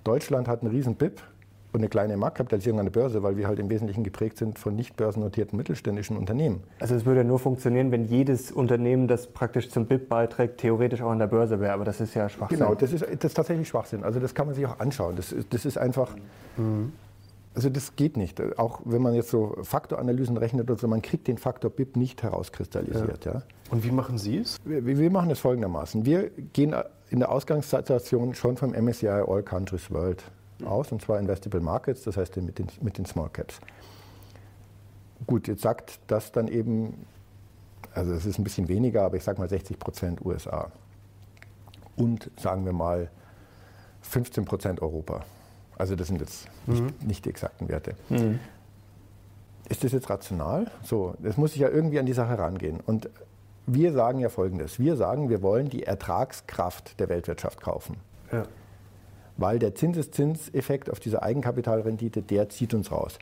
[0.03, 1.21] Deutschland hat einen riesen BIP
[1.73, 4.75] und eine kleine Marktkapitalisierung an der Börse, weil wir halt im Wesentlichen geprägt sind von
[4.75, 6.63] nicht börsennotierten mittelständischen Unternehmen.
[6.81, 11.11] Also es würde nur funktionieren, wenn jedes Unternehmen, das praktisch zum BIP beiträgt, theoretisch auch
[11.11, 12.59] an der Börse wäre, aber das ist ja Schwachsinn.
[12.59, 14.03] Genau, das ist, das ist tatsächlich Schwachsinn.
[14.03, 15.17] Also das kann man sich auch anschauen.
[15.17, 16.17] Das, das ist einfach...
[16.57, 16.93] Mhm.
[17.55, 18.41] Also das geht nicht.
[18.59, 22.23] Auch wenn man jetzt so Faktoranalysen rechnet oder so, man kriegt den Faktor BIP nicht
[22.23, 23.25] herauskristallisiert.
[23.25, 23.33] Ja.
[23.33, 23.43] ja.
[23.71, 24.57] Und wie machen Sie es?
[24.65, 26.05] Wir, wir machen es folgendermaßen.
[26.05, 26.75] Wir gehen
[27.09, 30.23] in der Ausgangssituation schon vom MSCI All Countries World
[30.65, 33.61] aus, und zwar Investable Markets, das heißt mit den, mit den Small Caps.
[35.27, 37.07] Gut, jetzt sagt das dann eben
[37.95, 40.71] also es ist ein bisschen weniger, aber ich sage mal 60 Prozent USA.
[41.97, 43.11] Und sagen wir mal
[44.03, 45.25] 15 Prozent Europa.
[45.81, 46.93] Also das sind jetzt nicht, mhm.
[47.07, 47.95] nicht die exakten Werte.
[48.11, 48.38] Mhm.
[49.69, 50.71] Ist das jetzt rational?
[50.83, 52.81] So, das muss ich ja irgendwie an die Sache rangehen.
[52.85, 53.09] Und
[53.66, 54.79] wir sagen ja Folgendes.
[54.79, 57.97] Wir sagen, wir wollen die Ertragskraft der Weltwirtschaft kaufen.
[58.31, 58.43] Ja.
[59.37, 63.19] Weil der Zinseszinseffekt auf diese Eigenkapitalrendite, der zieht uns raus.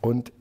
[0.00, 0.32] Und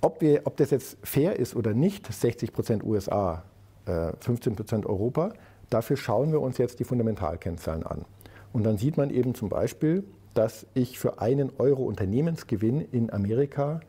[0.00, 3.42] ob, wir, ob das jetzt fair ist oder nicht, 60 Prozent USA,
[3.84, 5.32] äh, 15 Prozent Europa,
[5.68, 8.06] dafür schauen wir uns jetzt die Fundamentalkennzahlen an.
[8.52, 13.80] Und dann sieht man eben zum Beispiel, dass ich für einen Euro Unternehmensgewinn in Amerika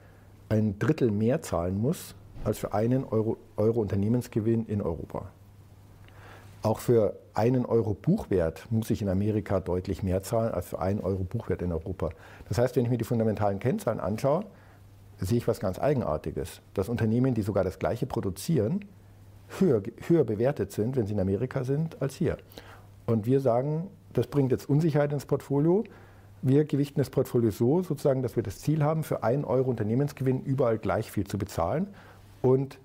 [0.49, 5.32] ein Drittel mehr zahlen muss als für einen Euro, Euro Unternehmensgewinn in Europa.
[6.63, 10.99] Auch für einen Euro Buchwert muss ich in Amerika deutlich mehr zahlen als für einen
[10.99, 12.10] Euro Buchwert in Europa.
[12.49, 14.45] Das heißt, wenn ich mir die fundamentalen Kennzahlen anschaue,
[15.19, 16.62] sehe ich was ganz Eigenartiges.
[16.73, 18.86] Dass Unternehmen, die sogar das Gleiche produzieren,
[19.60, 22.38] höher, höher bewertet sind, wenn sie in Amerika sind, als hier.
[23.06, 25.84] Und wir sagen, das bringt jetzt Unsicherheit ins Portfolio.
[26.41, 30.41] Wir gewichten das Portfolio so, sozusagen, dass wir das Ziel haben, für einen Euro Unternehmensgewinn
[30.41, 31.88] überall gleich viel zu bezahlen
[32.41, 32.80] und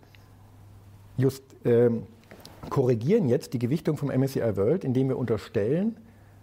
[1.16, 2.02] just, ähm,
[2.68, 5.96] korrigieren jetzt die Gewichtung vom MSCI World, indem wir unterstellen,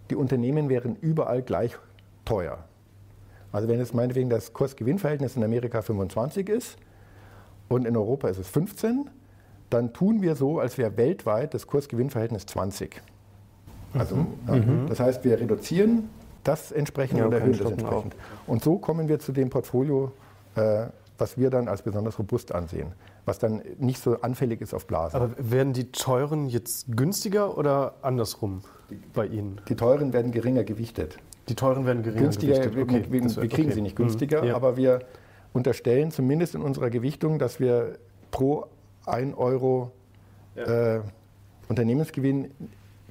[0.09, 1.77] die Unternehmen wären überall gleich
[2.25, 2.63] teuer.
[3.51, 6.77] Also wenn jetzt meinetwegen das Kurs-Gewinn-Verhältnis in Amerika 25 ist
[7.69, 9.09] und in Europa ist es 15,
[9.69, 13.01] dann tun wir so, als wäre weltweit das Kurs-Gewinn-Verhältnis 20.
[13.93, 14.87] Also, mhm.
[14.87, 16.09] Das heißt, wir reduzieren
[16.43, 18.15] das entsprechend ja, und erhöhen das entsprechend.
[18.15, 18.47] Auch.
[18.47, 20.11] Und so kommen wir zu dem Portfolio,
[20.55, 22.93] äh, was wir dann als besonders robust ansehen,
[23.25, 25.15] was dann nicht so anfällig ist auf Blasen.
[25.15, 28.61] Aber werden die teuren jetzt günstiger oder andersrum
[29.13, 29.61] bei Ihnen?
[29.69, 31.17] Die teuren werden geringer gewichtet.
[31.49, 32.83] Die teuren werden geringer günstiger, gewichtet.
[32.83, 33.75] Okay, wir, wir, wir kriegen okay.
[33.75, 34.47] sie nicht günstiger, mhm.
[34.49, 34.55] ja.
[34.55, 34.99] aber wir
[35.53, 37.97] unterstellen zumindest in unserer Gewichtung, dass wir
[38.31, 38.65] pro
[39.05, 39.91] 1 Euro
[40.55, 40.95] ja.
[40.95, 41.01] äh,
[41.69, 42.51] Unternehmensgewinn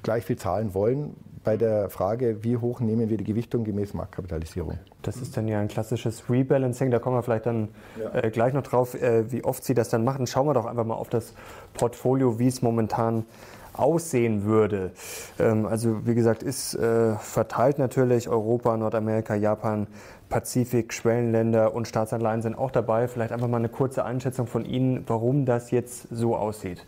[0.03, 4.79] gleich viel zahlen wollen, bei der Frage, wie hoch nehmen wir die Gewichtung gemäß Marktkapitalisierung.
[5.01, 8.23] Das ist dann ja ein klassisches Rebalancing, da kommen wir vielleicht dann ja.
[8.23, 10.27] äh, gleich noch drauf, äh, wie oft Sie das dann machen.
[10.27, 11.33] Schauen wir doch einfach mal auf das
[11.73, 13.25] Portfolio, wie es momentan
[13.73, 14.91] aussehen würde.
[15.39, 19.87] Ähm, also wie gesagt, ist äh, verteilt natürlich Europa, Nordamerika, Japan,
[20.29, 23.07] Pazifik, Schwellenländer und Staatsanleihen sind auch dabei.
[23.07, 26.85] Vielleicht einfach mal eine kurze Einschätzung von Ihnen, warum das jetzt so aussieht.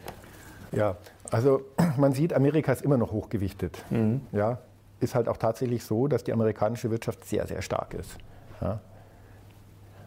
[0.71, 0.97] Ja,
[1.31, 1.61] also
[1.97, 3.83] man sieht, Amerika ist immer noch hochgewichtet.
[3.89, 4.21] Mhm.
[4.31, 4.59] Ja,
[4.99, 8.17] ist halt auch tatsächlich so, dass die amerikanische Wirtschaft sehr, sehr stark ist.
[8.61, 8.79] Ja.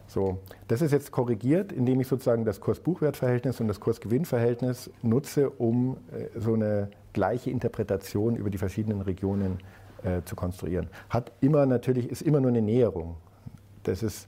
[0.07, 5.97] So, das ist jetzt korrigiert, indem ich sozusagen das Kurs-Buchwert-Verhältnis und das Kurs-Gewinn-Verhältnis nutze, um
[6.11, 9.59] äh, so eine gleiche Interpretation über die verschiedenen Regionen
[10.03, 10.87] äh, zu konstruieren.
[11.09, 13.17] Hat immer natürlich, ist immer nur eine Näherung.
[13.83, 14.25] Das ist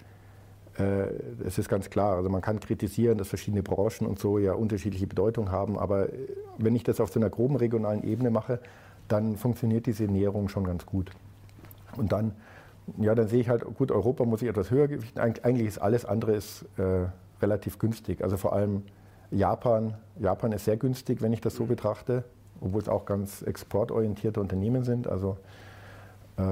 [1.46, 5.08] es ist ganz klar, also man kann kritisieren, dass verschiedene Branchen und so ja unterschiedliche
[5.08, 6.14] Bedeutung haben, aber äh,
[6.58, 8.60] wenn ich das auf so einer groben regionalen Ebene mache,
[9.08, 11.12] dann funktioniert diese Näherung schon ganz gut.
[11.98, 12.34] Und dann,
[12.98, 15.20] ja, dann sehe ich halt, gut, Europa muss ich etwas höher gewichten.
[15.20, 17.08] Eigentlich ist alles andere ist, äh,
[17.42, 18.24] relativ günstig.
[18.24, 18.84] Also vor allem
[19.32, 19.96] Japan.
[20.20, 22.24] Japan ist sehr günstig, wenn ich das so betrachte,
[22.62, 25.08] obwohl es auch ganz exportorientierte Unternehmen sind.
[25.08, 25.38] Also,
[26.38, 26.44] äh,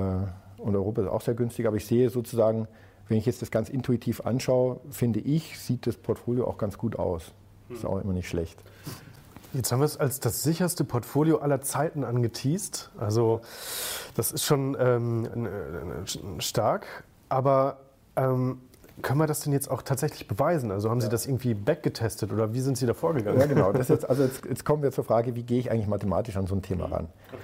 [0.61, 1.67] und Europa ist auch sehr günstig.
[1.67, 2.67] Aber ich sehe sozusagen,
[3.09, 6.97] wenn ich jetzt das ganz intuitiv anschaue, finde ich, sieht das Portfolio auch ganz gut
[6.97, 7.33] aus.
[7.69, 8.57] Ist auch immer nicht schlecht.
[9.53, 12.91] Jetzt haben wir es als das sicherste Portfolio aller Zeiten angeteased.
[12.97, 13.41] Also
[14.15, 15.27] das ist schon ähm,
[16.37, 17.03] stark.
[17.29, 17.79] Aber
[18.15, 18.61] ähm,
[19.01, 20.71] können wir das denn jetzt auch tatsächlich beweisen?
[20.71, 23.39] Also haben Sie das irgendwie backgetestet oder wie sind Sie da vorgegangen?
[23.39, 23.73] Ja, genau.
[23.73, 26.55] Jetzt, also jetzt, jetzt, kommen wir zur Frage, wie gehe ich eigentlich mathematisch an so
[26.55, 27.07] ein Thema ran?
[27.31, 27.39] Okay.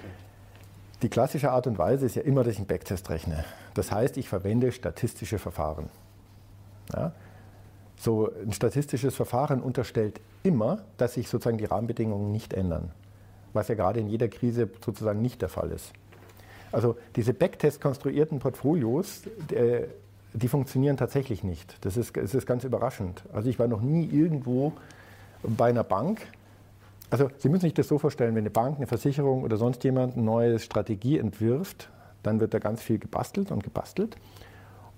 [1.02, 3.44] Die klassische Art und Weise ist ja immer, dass ich einen Backtest rechne.
[3.74, 5.90] Das heißt, ich verwende statistische Verfahren.
[6.94, 7.12] Ja?
[7.98, 12.92] So ein statistisches Verfahren unterstellt immer, dass sich sozusagen die Rahmenbedingungen nicht ändern,
[13.52, 15.92] was ja gerade in jeder Krise sozusagen nicht der Fall ist.
[16.72, 19.22] Also diese Backtest konstruierten Portfolios,
[20.32, 21.76] die funktionieren tatsächlich nicht.
[21.84, 23.22] Das ist, das ist ganz überraschend.
[23.32, 24.72] Also ich war noch nie irgendwo
[25.42, 26.20] bei einer Bank,
[27.10, 30.14] also Sie müssen sich das so vorstellen, wenn eine Bank, eine Versicherung oder sonst jemand
[30.14, 31.90] eine neue Strategie entwirft,
[32.22, 34.16] dann wird da ganz viel gebastelt und gebastelt.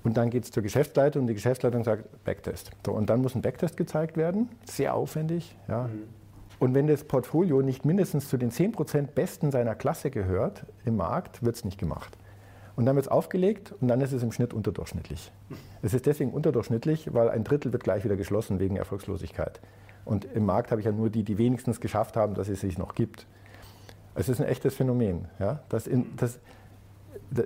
[0.05, 2.71] Und dann geht es zur Geschäftsleitung und die Geschäftsleitung sagt Backtest.
[2.87, 5.57] So, und dann muss ein Backtest gezeigt werden, sehr aufwendig.
[5.69, 5.89] Ja.
[5.89, 6.05] Mhm.
[6.59, 11.45] Und wenn das Portfolio nicht mindestens zu den 10% Besten seiner Klasse gehört im Markt,
[11.45, 12.17] wird es nicht gemacht.
[12.75, 15.33] Und dann wird es aufgelegt und dann ist es im Schnitt unterdurchschnittlich.
[15.83, 19.61] Es ist deswegen unterdurchschnittlich, weil ein Drittel wird gleich wieder geschlossen wegen Erfolgslosigkeit.
[20.09, 22.79] Und im Markt habe ich ja nur die, die wenigstens geschafft haben, dass es sich
[22.79, 23.27] noch gibt.
[24.15, 25.27] Es ist ein echtes Phänomen.
[25.39, 25.61] Ja?
[25.69, 26.41] Das in, das,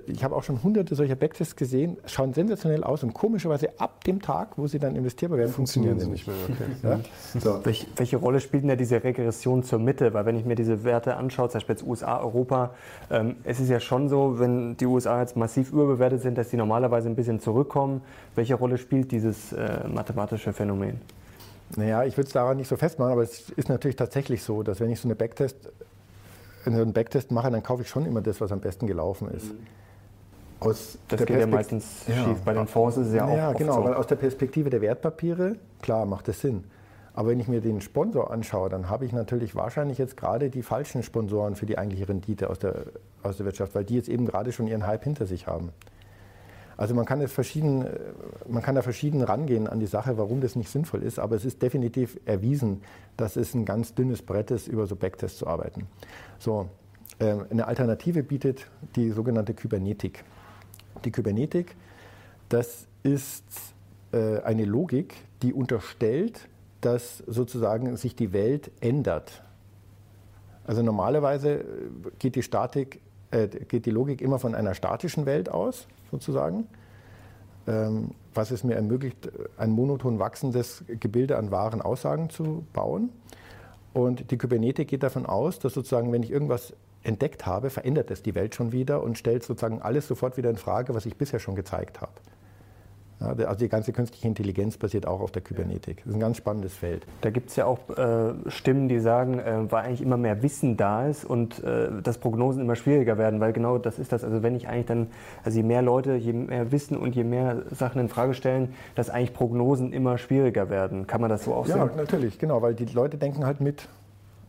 [0.07, 4.21] ich habe auch schon hunderte solcher Backtests gesehen, schauen sensationell aus und komischerweise ab dem
[4.21, 6.37] Tag, wo sie dann investierbar werden, funktionieren sie nicht mehr.
[6.49, 7.01] Okay.
[7.33, 7.39] Ja?
[7.41, 7.65] So.
[7.65, 10.13] Welche, welche, Rolle spielt denn da diese Regression zur Mitte?
[10.13, 12.73] Weil wenn ich mir diese Werte anschaue, zum Beispiel jetzt USA, Europa,
[13.11, 16.55] ähm, es ist ja schon so, wenn die USA jetzt massiv überbewertet sind, dass sie
[16.55, 18.03] normalerweise ein bisschen zurückkommen.
[18.35, 21.01] Welche Rolle spielt dieses äh, mathematische Phänomen?
[21.77, 24.79] Naja, ich würde es daran nicht so festmachen, aber es ist natürlich tatsächlich so, dass
[24.79, 25.57] wenn ich so eine Backtest
[26.65, 29.53] einen Backtest mache, dann kaufe ich schon immer das, was am besten gelaufen ist.
[29.53, 29.67] Mhm.
[30.59, 32.23] Aus das geht ja meistens ja.
[32.23, 32.37] schief.
[32.45, 33.83] Bei den Fonds ist es ja, ja auch Ja, genau, so.
[33.83, 36.63] weil aus der Perspektive der Wertpapiere, klar, macht das Sinn.
[37.13, 40.63] Aber wenn ich mir den Sponsor anschaue, dann habe ich natürlich wahrscheinlich jetzt gerade die
[40.63, 42.85] falschen Sponsoren für die eigentliche Rendite aus der,
[43.21, 45.69] aus der Wirtschaft, weil die jetzt eben gerade schon ihren Hype hinter sich haben.
[46.83, 47.87] Also man kann, es verschieden,
[48.45, 51.45] man kann da verschieden rangehen an die Sache, warum das nicht sinnvoll ist, aber es
[51.45, 52.81] ist definitiv erwiesen,
[53.15, 55.87] dass es ein ganz dünnes Brett ist, über so Backtests zu arbeiten.
[56.39, 56.67] So,
[57.19, 58.67] äh, eine Alternative bietet
[58.97, 60.25] die sogenannte Kybernetik.
[61.05, 61.73] Die Kybernetik,
[62.49, 63.45] das ist
[64.11, 66.49] äh, eine Logik, die unterstellt,
[66.81, 69.41] dass sozusagen sich die Welt ändert.
[70.67, 71.63] Also normalerweise
[72.19, 72.99] geht die Statik
[73.31, 76.67] äh, geht die Logik immer von einer statischen Welt aus, sozusagen,
[77.67, 83.09] ähm, was es mir ermöglicht, ein monoton wachsendes Gebilde an wahren Aussagen zu bauen.
[83.93, 88.23] Und die Kybernetik geht davon aus, dass sozusagen, wenn ich irgendwas entdeckt habe, verändert es
[88.23, 91.39] die Welt schon wieder und stellt sozusagen alles sofort wieder in Frage, was ich bisher
[91.39, 92.13] schon gezeigt habe.
[93.23, 95.97] Ja, also die ganze künstliche Intelligenz basiert auch auf der Kybernetik.
[95.97, 97.05] Das ist ein ganz spannendes Feld.
[97.21, 100.77] Da gibt es ja auch äh, Stimmen, die sagen, äh, weil eigentlich immer mehr Wissen
[100.77, 104.23] da ist und äh, dass Prognosen immer schwieriger werden, weil genau das ist das.
[104.23, 105.07] Also wenn ich eigentlich dann,
[105.43, 109.09] also je mehr Leute, je mehr Wissen und je mehr Sachen in Frage stellen, dass
[109.09, 111.07] eigentlich Prognosen immer schwieriger werden.
[111.07, 111.77] Kann man das so auch sehen?
[111.77, 113.87] Ja, natürlich, genau, weil die Leute denken halt mit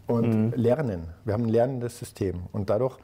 [0.06, 0.52] und mhm.
[0.56, 1.04] lernen.
[1.24, 2.98] Wir haben ein lernendes System und dadurch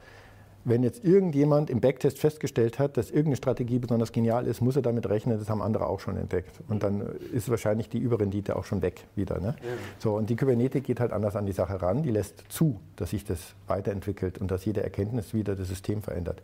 [0.63, 4.81] wenn jetzt irgendjemand im Backtest festgestellt hat, dass irgendeine Strategie besonders genial ist, muss er
[4.81, 6.59] damit rechnen, das haben andere auch schon entdeckt.
[6.67, 7.01] Und dann
[7.33, 9.39] ist wahrscheinlich die Überrendite auch schon weg wieder.
[9.39, 9.55] Ne?
[9.61, 9.69] Ja.
[9.97, 12.03] So, und die Kybernetik geht halt anders an die Sache ran.
[12.03, 16.41] Die lässt zu, dass sich das weiterentwickelt und dass jede Erkenntnis wieder das System verändert.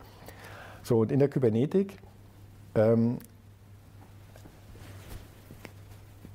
[0.82, 1.97] So, und in der Kybernetik
[2.74, 3.20] ähm,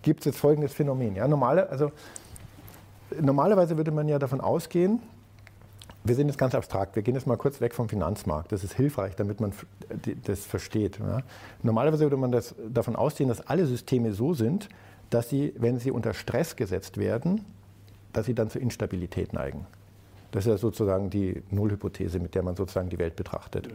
[0.03, 1.16] gibt es jetzt folgendes Phänomen.
[1.16, 1.91] Ja, normale, also,
[3.20, 5.01] normalerweise würde man ja davon ausgehen,
[6.05, 6.96] wir sind jetzt ganz abstrakt.
[6.96, 8.53] Wir gehen jetzt mal kurz weg vom Finanzmarkt.
[8.53, 9.53] Das ist hilfreich, damit man
[10.24, 10.98] das versteht.
[11.62, 14.68] Normalerweise würde man das davon ausgehen, dass alle Systeme so sind,
[15.11, 17.44] dass sie, wenn sie unter Stress gesetzt werden,
[18.12, 19.66] dass sie dann zur Instabilität neigen.
[20.32, 23.68] Das ist ja sozusagen die Nullhypothese, mit der man sozusagen die Welt betrachtet.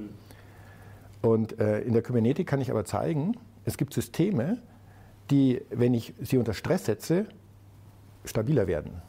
[1.21, 4.57] Und äh, in der Kybernetik kann ich aber zeigen, es gibt Systeme,
[5.30, 7.25] die, wenn ich sie unter Stress setze,
[8.25, 9.01] stabiler werden.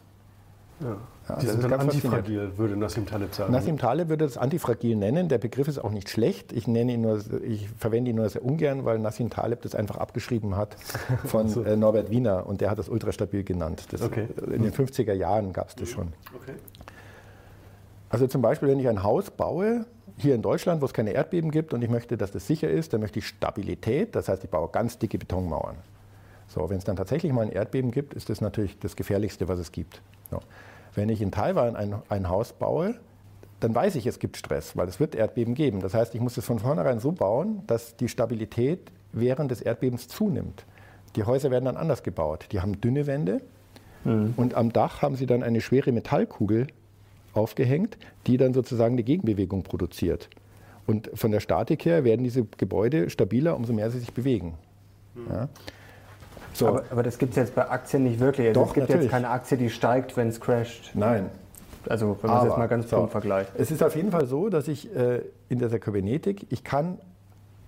[0.81, 0.97] Ja.
[1.29, 3.53] Ja, die sind dann antifragil, würde Nassim Taleb sagen.
[3.53, 5.29] Nassim Taleb würde das antifragil nennen.
[5.29, 6.53] Der Begriff ist auch nicht schlecht.
[6.53, 9.99] Ich, nenne ihn nur, ich verwende ihn nur sehr ungern, weil Nassim Taleb das einfach
[9.99, 10.77] abgeschrieben hat
[11.27, 11.63] von so.
[11.65, 13.85] äh, Norbert Wiener und der hat das ultrastabil genannt.
[13.91, 14.29] Das, okay.
[14.47, 16.15] In den 50er Jahren gab es das schon.
[16.35, 16.55] Okay.
[18.09, 19.85] Also zum Beispiel, wenn ich ein Haus baue,
[20.17, 22.93] hier in Deutschland, wo es keine Erdbeben gibt und ich möchte, dass das sicher ist,
[22.95, 24.17] dann möchte ich Stabilität.
[24.17, 25.77] Das heißt, ich baue ganz dicke Betonmauern.
[26.49, 29.59] So, wenn es dann tatsächlich mal ein Erdbeben gibt, ist das natürlich das Gefährlichste, was
[29.59, 30.03] es gibt.
[30.31, 30.41] So.
[30.95, 32.95] Wenn ich in Taiwan ein, ein Haus baue,
[33.61, 35.81] dann weiß ich, es gibt Stress, weil es wird Erdbeben geben.
[35.81, 40.09] Das heißt, ich muss es von vornherein so bauen, dass die Stabilität während des Erdbebens
[40.09, 40.65] zunimmt.
[41.17, 42.47] Die Häuser werden dann anders gebaut.
[42.53, 43.41] Die haben dünne Wände
[44.05, 44.35] mhm.
[44.37, 46.69] und am Dach haben sie dann eine schwere Metallkugel
[47.33, 50.29] aufgehängt, die dann sozusagen die Gegenbewegung produziert.
[50.87, 54.55] Und von der Statik her werden diese Gebäude stabiler, umso mehr sie sich bewegen.
[55.15, 55.27] Mhm.
[55.31, 55.49] Ja.
[56.59, 56.67] So.
[56.67, 58.49] Aber, aber, das gibt es jetzt bei Aktien nicht wirklich.
[58.49, 59.05] Also Doch, es gibt natürlich.
[59.05, 60.91] jetzt keine Aktie, die steigt, wenn es crasht.
[60.95, 61.31] Nein.
[61.89, 63.11] Also wenn man es jetzt mal ganz plump so.
[63.13, 63.53] vergleicht.
[63.57, 66.99] Es ist auf jeden Fall so, dass ich äh, in dieser Kybernetik, ich kann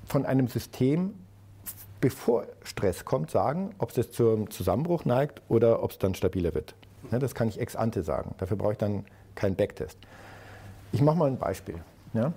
[0.07, 1.14] von einem System,
[2.01, 6.55] bevor Stress kommt, sagen, ob es jetzt zum Zusammenbruch neigt oder ob es dann stabiler
[6.55, 6.74] wird.
[7.12, 8.34] Ja, das kann ich ex ante sagen.
[8.38, 9.05] Dafür brauche ich dann
[9.36, 9.97] keinen Backtest.
[10.93, 11.76] Ich mache mal ein Beispiel.
[12.12, 12.32] Ja?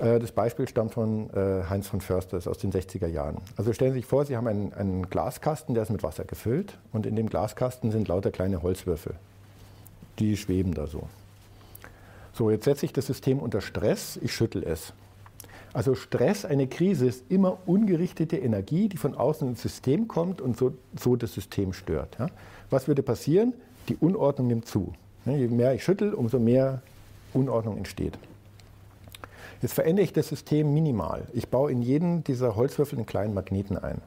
[0.00, 3.38] Äh, das Beispiel stammt von äh, Heinz von Försters aus den 60er Jahren.
[3.56, 6.78] Also stellen Sie sich vor, Sie haben einen, einen, Glaskasten, der ist mit Wasser gefüllt
[6.92, 9.14] und in dem Glaskasten sind lauter kleine Holzwürfel.
[10.18, 11.08] Die schweben da so.
[12.32, 14.92] So, jetzt setze ich das System unter Stress, ich schüttel es.
[15.72, 20.56] Also Stress, eine Krise ist immer ungerichtete Energie, die von außen ins System kommt und
[20.56, 22.16] so, so das System stört.
[22.18, 22.28] Ja?
[22.70, 23.54] Was würde passieren?
[23.88, 24.92] Die Unordnung nimmt zu.
[25.26, 26.82] Je mehr ich schüttel, umso mehr
[27.32, 28.18] Unordnung entsteht.
[29.64, 31.26] Jetzt verändere ich das System minimal.
[31.32, 34.02] Ich baue in jeden dieser Holzwürfel einen kleinen Magneten ein.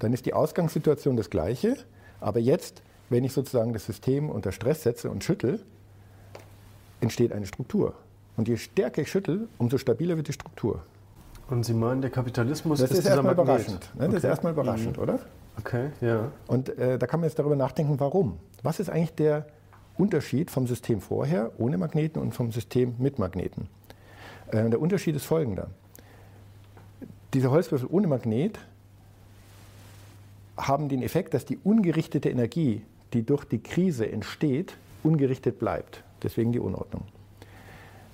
[0.00, 1.76] Dann ist die Ausgangssituation das gleiche,
[2.18, 5.64] aber jetzt, wenn ich sozusagen das System unter Stress setze und schüttel,
[7.00, 7.94] entsteht eine Struktur.
[8.36, 10.82] Und je stärker ich schüttel, umso stabiler wird die Struktur.
[11.48, 13.92] Und Sie meinen, der Kapitalismus das ist, ist erstmal überraschend.
[13.94, 14.06] Ne?
[14.06, 14.26] Das ist Okay.
[14.26, 15.20] erstmal überraschend, oder?
[15.56, 16.32] Okay, ja.
[16.48, 18.40] Und äh, da kann man jetzt darüber nachdenken, warum.
[18.64, 19.46] Was ist eigentlich der
[19.96, 23.68] Unterschied vom System vorher ohne Magneten und vom System mit Magneten?
[24.50, 25.68] Äh, der Unterschied ist folgender.
[27.34, 28.58] Diese Holzwürfel ohne Magnet
[30.56, 32.82] haben den Effekt, dass die ungerichtete Energie,
[33.12, 36.02] die durch die Krise entsteht, ungerichtet bleibt.
[36.22, 37.04] Deswegen die Unordnung.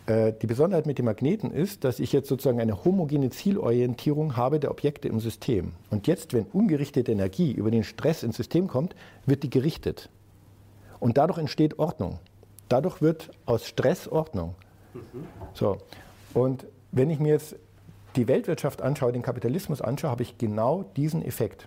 [0.07, 4.61] Äh, Die Besonderheit mit den Magneten ist, dass ich jetzt sozusagen eine homogene Zielorientierung habe
[4.61, 5.73] der Objekte im System.
[5.91, 10.09] Und jetzt, wenn ungerichtete Energie über den Stress ins System kommt, wird die gerichtet.
[11.01, 12.19] Und dadurch entsteht Ordnung.
[12.69, 14.55] Dadurch wird aus Stress Ordnung.
[15.55, 15.79] So.
[16.37, 17.57] Und wenn ich mir jetzt
[18.15, 21.67] die Weltwirtschaft anschaue, den Kapitalismus anschaue, habe ich genau diesen Effekt.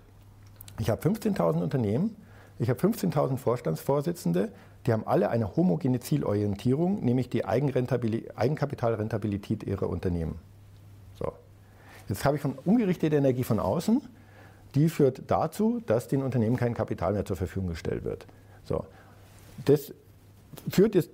[0.77, 2.15] Ich habe 15.000 Unternehmen,
[2.59, 4.51] ich habe 15.000 Vorstandsvorsitzende,
[4.85, 10.37] die haben alle eine homogene Zielorientierung, nämlich die Eigenkapitalrentabilität ihrer Unternehmen.
[11.17, 11.33] So.
[12.07, 14.03] Jetzt habe ich von ungerichtete Energie von außen,
[14.75, 18.27] die führt dazu, dass den Unternehmen kein Kapital mehr zur Verfügung gestellt wird.
[18.65, 18.85] So.
[19.65, 19.95] Das
[20.69, 21.09] führt jetzt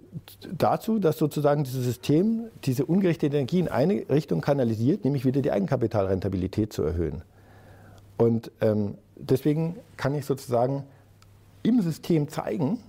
[0.58, 5.52] dazu, dass sozusagen dieses System diese ungerichtete Energie in eine Richtung kanalisiert, nämlich wieder die
[5.52, 7.22] Eigenkapitalrentabilität zu erhöhen.
[8.18, 10.84] Und ähm, deswegen kann ich sozusagen
[11.64, 12.80] im System zeigen,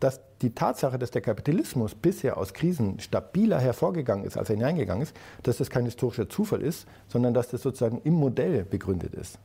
[0.00, 5.02] dass die Tatsache, dass der Kapitalismus bisher aus Krisen stabiler hervorgegangen ist, als er hineingegangen
[5.02, 9.38] ist, dass das kein historischer Zufall ist, sondern dass das sozusagen im Modell begründet ist.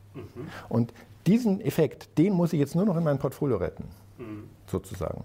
[0.68, 0.92] Und
[1.26, 3.84] diesen Effekt, den muss ich jetzt nur noch in mein Portfolio retten,
[4.66, 5.22] sozusagen.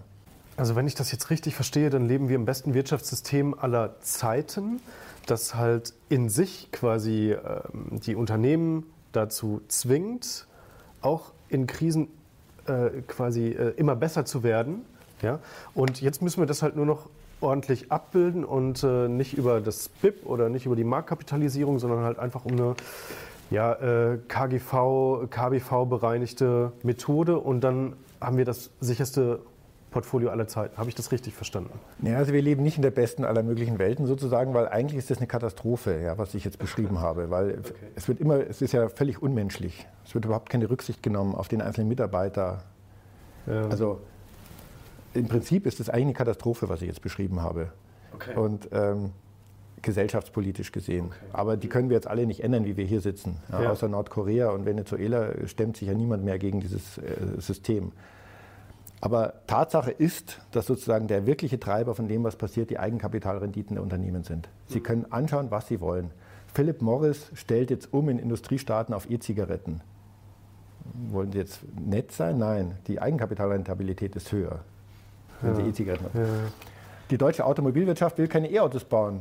[0.56, 4.80] Also wenn ich das jetzt richtig verstehe, dann leben wir im besten Wirtschaftssystem aller Zeiten,
[5.26, 10.46] das halt in sich quasi ähm, die Unternehmen dazu zwingt,
[11.00, 12.08] auch in Krisen
[12.66, 14.84] äh, quasi äh, immer besser zu werden.
[15.22, 15.40] Ja?
[15.74, 17.08] Und jetzt müssen wir das halt nur noch
[17.40, 22.18] ordentlich abbilden und äh, nicht über das BIP oder nicht über die Marktkapitalisierung, sondern halt
[22.18, 22.74] einfach um eine
[23.50, 29.40] ja, äh, KGV, KBV bereinigte Methode und dann haben wir das sicherste
[29.94, 30.76] Portfolio aller Zeiten.
[30.76, 31.70] Habe ich das richtig verstanden?
[32.02, 35.08] Ja, also wir leben nicht in der besten aller möglichen Welten sozusagen, weil eigentlich ist
[35.08, 37.30] das eine Katastrophe, ja, was ich jetzt beschrieben habe.
[37.30, 37.62] Weil
[37.94, 39.86] es wird immer, es ist ja völlig unmenschlich.
[40.04, 42.64] Es wird überhaupt keine Rücksicht genommen auf den einzelnen Mitarbeiter.
[43.46, 43.68] Ja.
[43.68, 44.00] Also
[45.14, 47.68] im Prinzip ist es eigentlich eine Katastrophe, was ich jetzt beschrieben habe.
[48.14, 48.34] Okay.
[48.34, 49.12] Und ähm,
[49.80, 51.12] gesellschaftspolitisch gesehen.
[51.32, 53.36] Aber die können wir jetzt alle nicht ändern, wie wir hier sitzen.
[53.52, 53.70] Ja, Ja.
[53.70, 57.92] Außer Nordkorea und Venezuela stemmt sich ja niemand mehr gegen dieses äh, System.
[59.00, 63.82] Aber Tatsache ist, dass sozusagen der wirkliche Treiber von dem, was passiert, die Eigenkapitalrenditen der
[63.82, 64.48] Unternehmen sind.
[64.66, 66.10] Sie können anschauen, was sie wollen.
[66.54, 69.80] Philip Morris stellt jetzt um in Industriestaaten auf E-Zigaretten.
[71.10, 72.38] Wollen Sie jetzt nett sein?
[72.38, 74.60] Nein, die Eigenkapitalrentabilität ist höher,
[75.40, 76.52] wenn Sie E-Zigaretten haben.
[77.10, 79.20] Die deutsche Automobilwirtschaft will keine E-Autos bauen.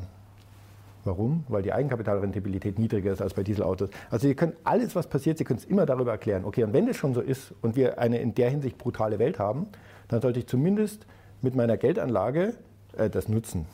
[1.06, 1.44] Warum?
[1.50, 3.90] Weil die Eigenkapitalrentabilität niedriger ist als bei Dieselautos.
[4.10, 6.46] Also Sie können alles, was passiert, Sie können es immer darüber erklären.
[6.46, 9.40] Okay, und wenn das schon so ist und wir eine in der Hinsicht brutale Welt
[9.40, 9.68] haben,
[10.08, 11.06] dann sollte ich zumindest
[11.42, 12.54] mit meiner Geldanlage
[12.98, 13.66] äh, das nutzen.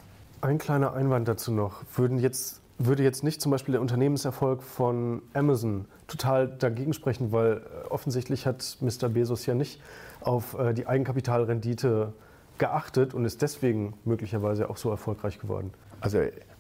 [0.42, 1.84] Ein kleiner Einwand dazu noch.
[1.96, 7.58] Würden jetzt, würde jetzt nicht zum Beispiel der Unternehmenserfolg von Amazon total dagegen sprechen, weil
[7.58, 9.10] äh, offensichtlich hat Mr.
[9.10, 9.82] Bezos ja nicht
[10.22, 12.14] auf äh, die Eigenkapitalrendite
[12.58, 15.72] geachtet und ist deswegen möglicherweise auch so erfolgreich geworden.
[16.02, 16.20] Also,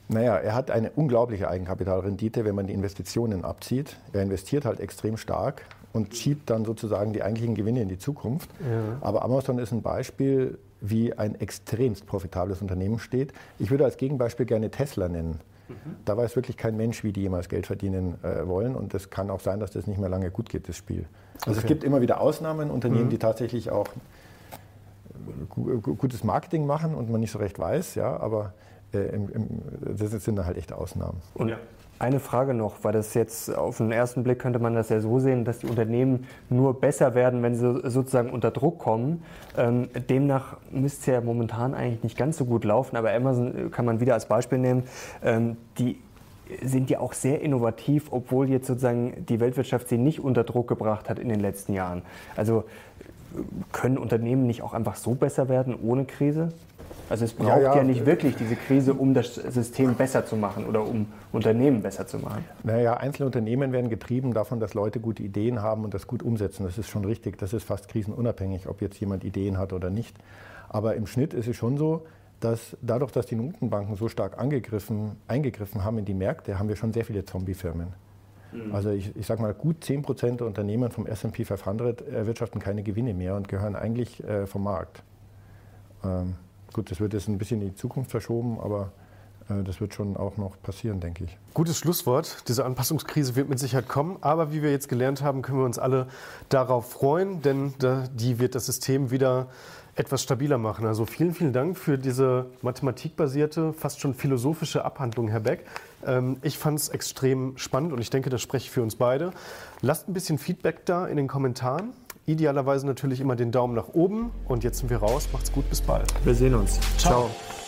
[0.09, 3.95] naja, er hat eine unglaubliche Eigenkapitalrendite, wenn man die Investitionen abzieht.
[4.11, 8.49] Er investiert halt extrem stark und schiebt dann sozusagen die eigentlichen Gewinne in die Zukunft.
[9.01, 13.33] Aber Amazon ist ein Beispiel, wie ein extremst profitables Unternehmen steht.
[13.59, 15.39] Ich würde als Gegenbeispiel gerne Tesla nennen.
[16.05, 18.75] Da weiß wirklich kein Mensch, wie die jemals Geld verdienen äh, wollen.
[18.75, 21.05] Und es kann auch sein, dass das nicht mehr lange gut geht, das Spiel.
[21.45, 23.87] Also es gibt immer wieder Ausnahmen, Unternehmen, die tatsächlich auch
[25.49, 28.53] gu- gu- gutes Marketing machen und man nicht so recht weiß, ja, aber
[28.93, 29.47] äh, im, im,
[29.97, 31.17] das sind dann halt echte Ausnahmen.
[31.33, 31.49] Und
[31.99, 35.19] eine Frage noch, weil das jetzt auf den ersten Blick könnte man das ja so
[35.19, 39.21] sehen, dass die Unternehmen nur besser werden, wenn sie sozusagen unter Druck kommen.
[39.57, 43.69] Ähm, demnach müsste es ja momentan eigentlich nicht ganz so gut laufen, aber Amazon äh,
[43.69, 44.83] kann man wieder als Beispiel nehmen.
[45.21, 45.99] Ähm, die
[46.63, 51.09] sind ja auch sehr innovativ, obwohl jetzt sozusagen die Weltwirtschaft sie nicht unter Druck gebracht
[51.09, 52.03] hat in den letzten Jahren.
[52.37, 52.63] Also
[53.35, 53.41] äh,
[53.73, 56.49] können Unternehmen nicht auch einfach so besser werden ohne Krise?
[57.09, 57.83] Also es braucht ja, ja.
[57.83, 62.19] nicht wirklich diese Krise, um das System besser zu machen oder um Unternehmen besser zu
[62.19, 62.45] machen.
[62.63, 66.63] Naja, einzelne Unternehmen werden getrieben davon, dass Leute gute Ideen haben und das gut umsetzen.
[66.65, 67.37] Das ist schon richtig.
[67.37, 70.15] Das ist fast krisenunabhängig, ob jetzt jemand Ideen hat oder nicht.
[70.69, 72.05] Aber im Schnitt ist es schon so,
[72.39, 76.75] dass dadurch, dass die Notenbanken so stark angegriffen, eingegriffen haben in die Märkte, haben wir
[76.75, 77.87] schon sehr viele Zombiefirmen.
[78.71, 82.81] Also ich, ich sage mal, gut 10 Prozent der Unternehmen vom S&P 500 erwirtschaften keine
[82.81, 85.03] Gewinne mehr und gehören eigentlich äh, vom Markt.
[86.03, 86.35] Ähm,
[86.73, 88.91] gut, das wird jetzt ein bisschen in die Zukunft verschoben, aber
[89.49, 91.37] äh, das wird schon auch noch passieren, denke ich.
[91.53, 92.43] Gutes Schlusswort.
[92.47, 94.17] Diese Anpassungskrise wird mit Sicherheit kommen.
[94.21, 96.07] Aber wie wir jetzt gelernt haben, können wir uns alle
[96.49, 97.73] darauf freuen, denn
[98.13, 99.47] die wird das System wieder
[99.95, 100.85] etwas stabiler machen.
[100.85, 105.65] Also vielen, vielen Dank für diese mathematikbasierte, fast schon philosophische Abhandlung, Herr Beck.
[106.05, 109.31] Ähm, ich fand es extrem spannend und ich denke, das spreche ich für uns beide.
[109.81, 111.91] Lasst ein bisschen Feedback da in den Kommentaren.
[112.29, 114.29] Idealerweise natürlich immer den Daumen nach oben.
[114.47, 115.27] Und jetzt sind wir raus.
[115.33, 116.13] Macht's gut, bis bald.
[116.23, 116.79] Wir sehen uns.
[116.97, 117.29] Ciao.
[117.29, 117.58] Ciao.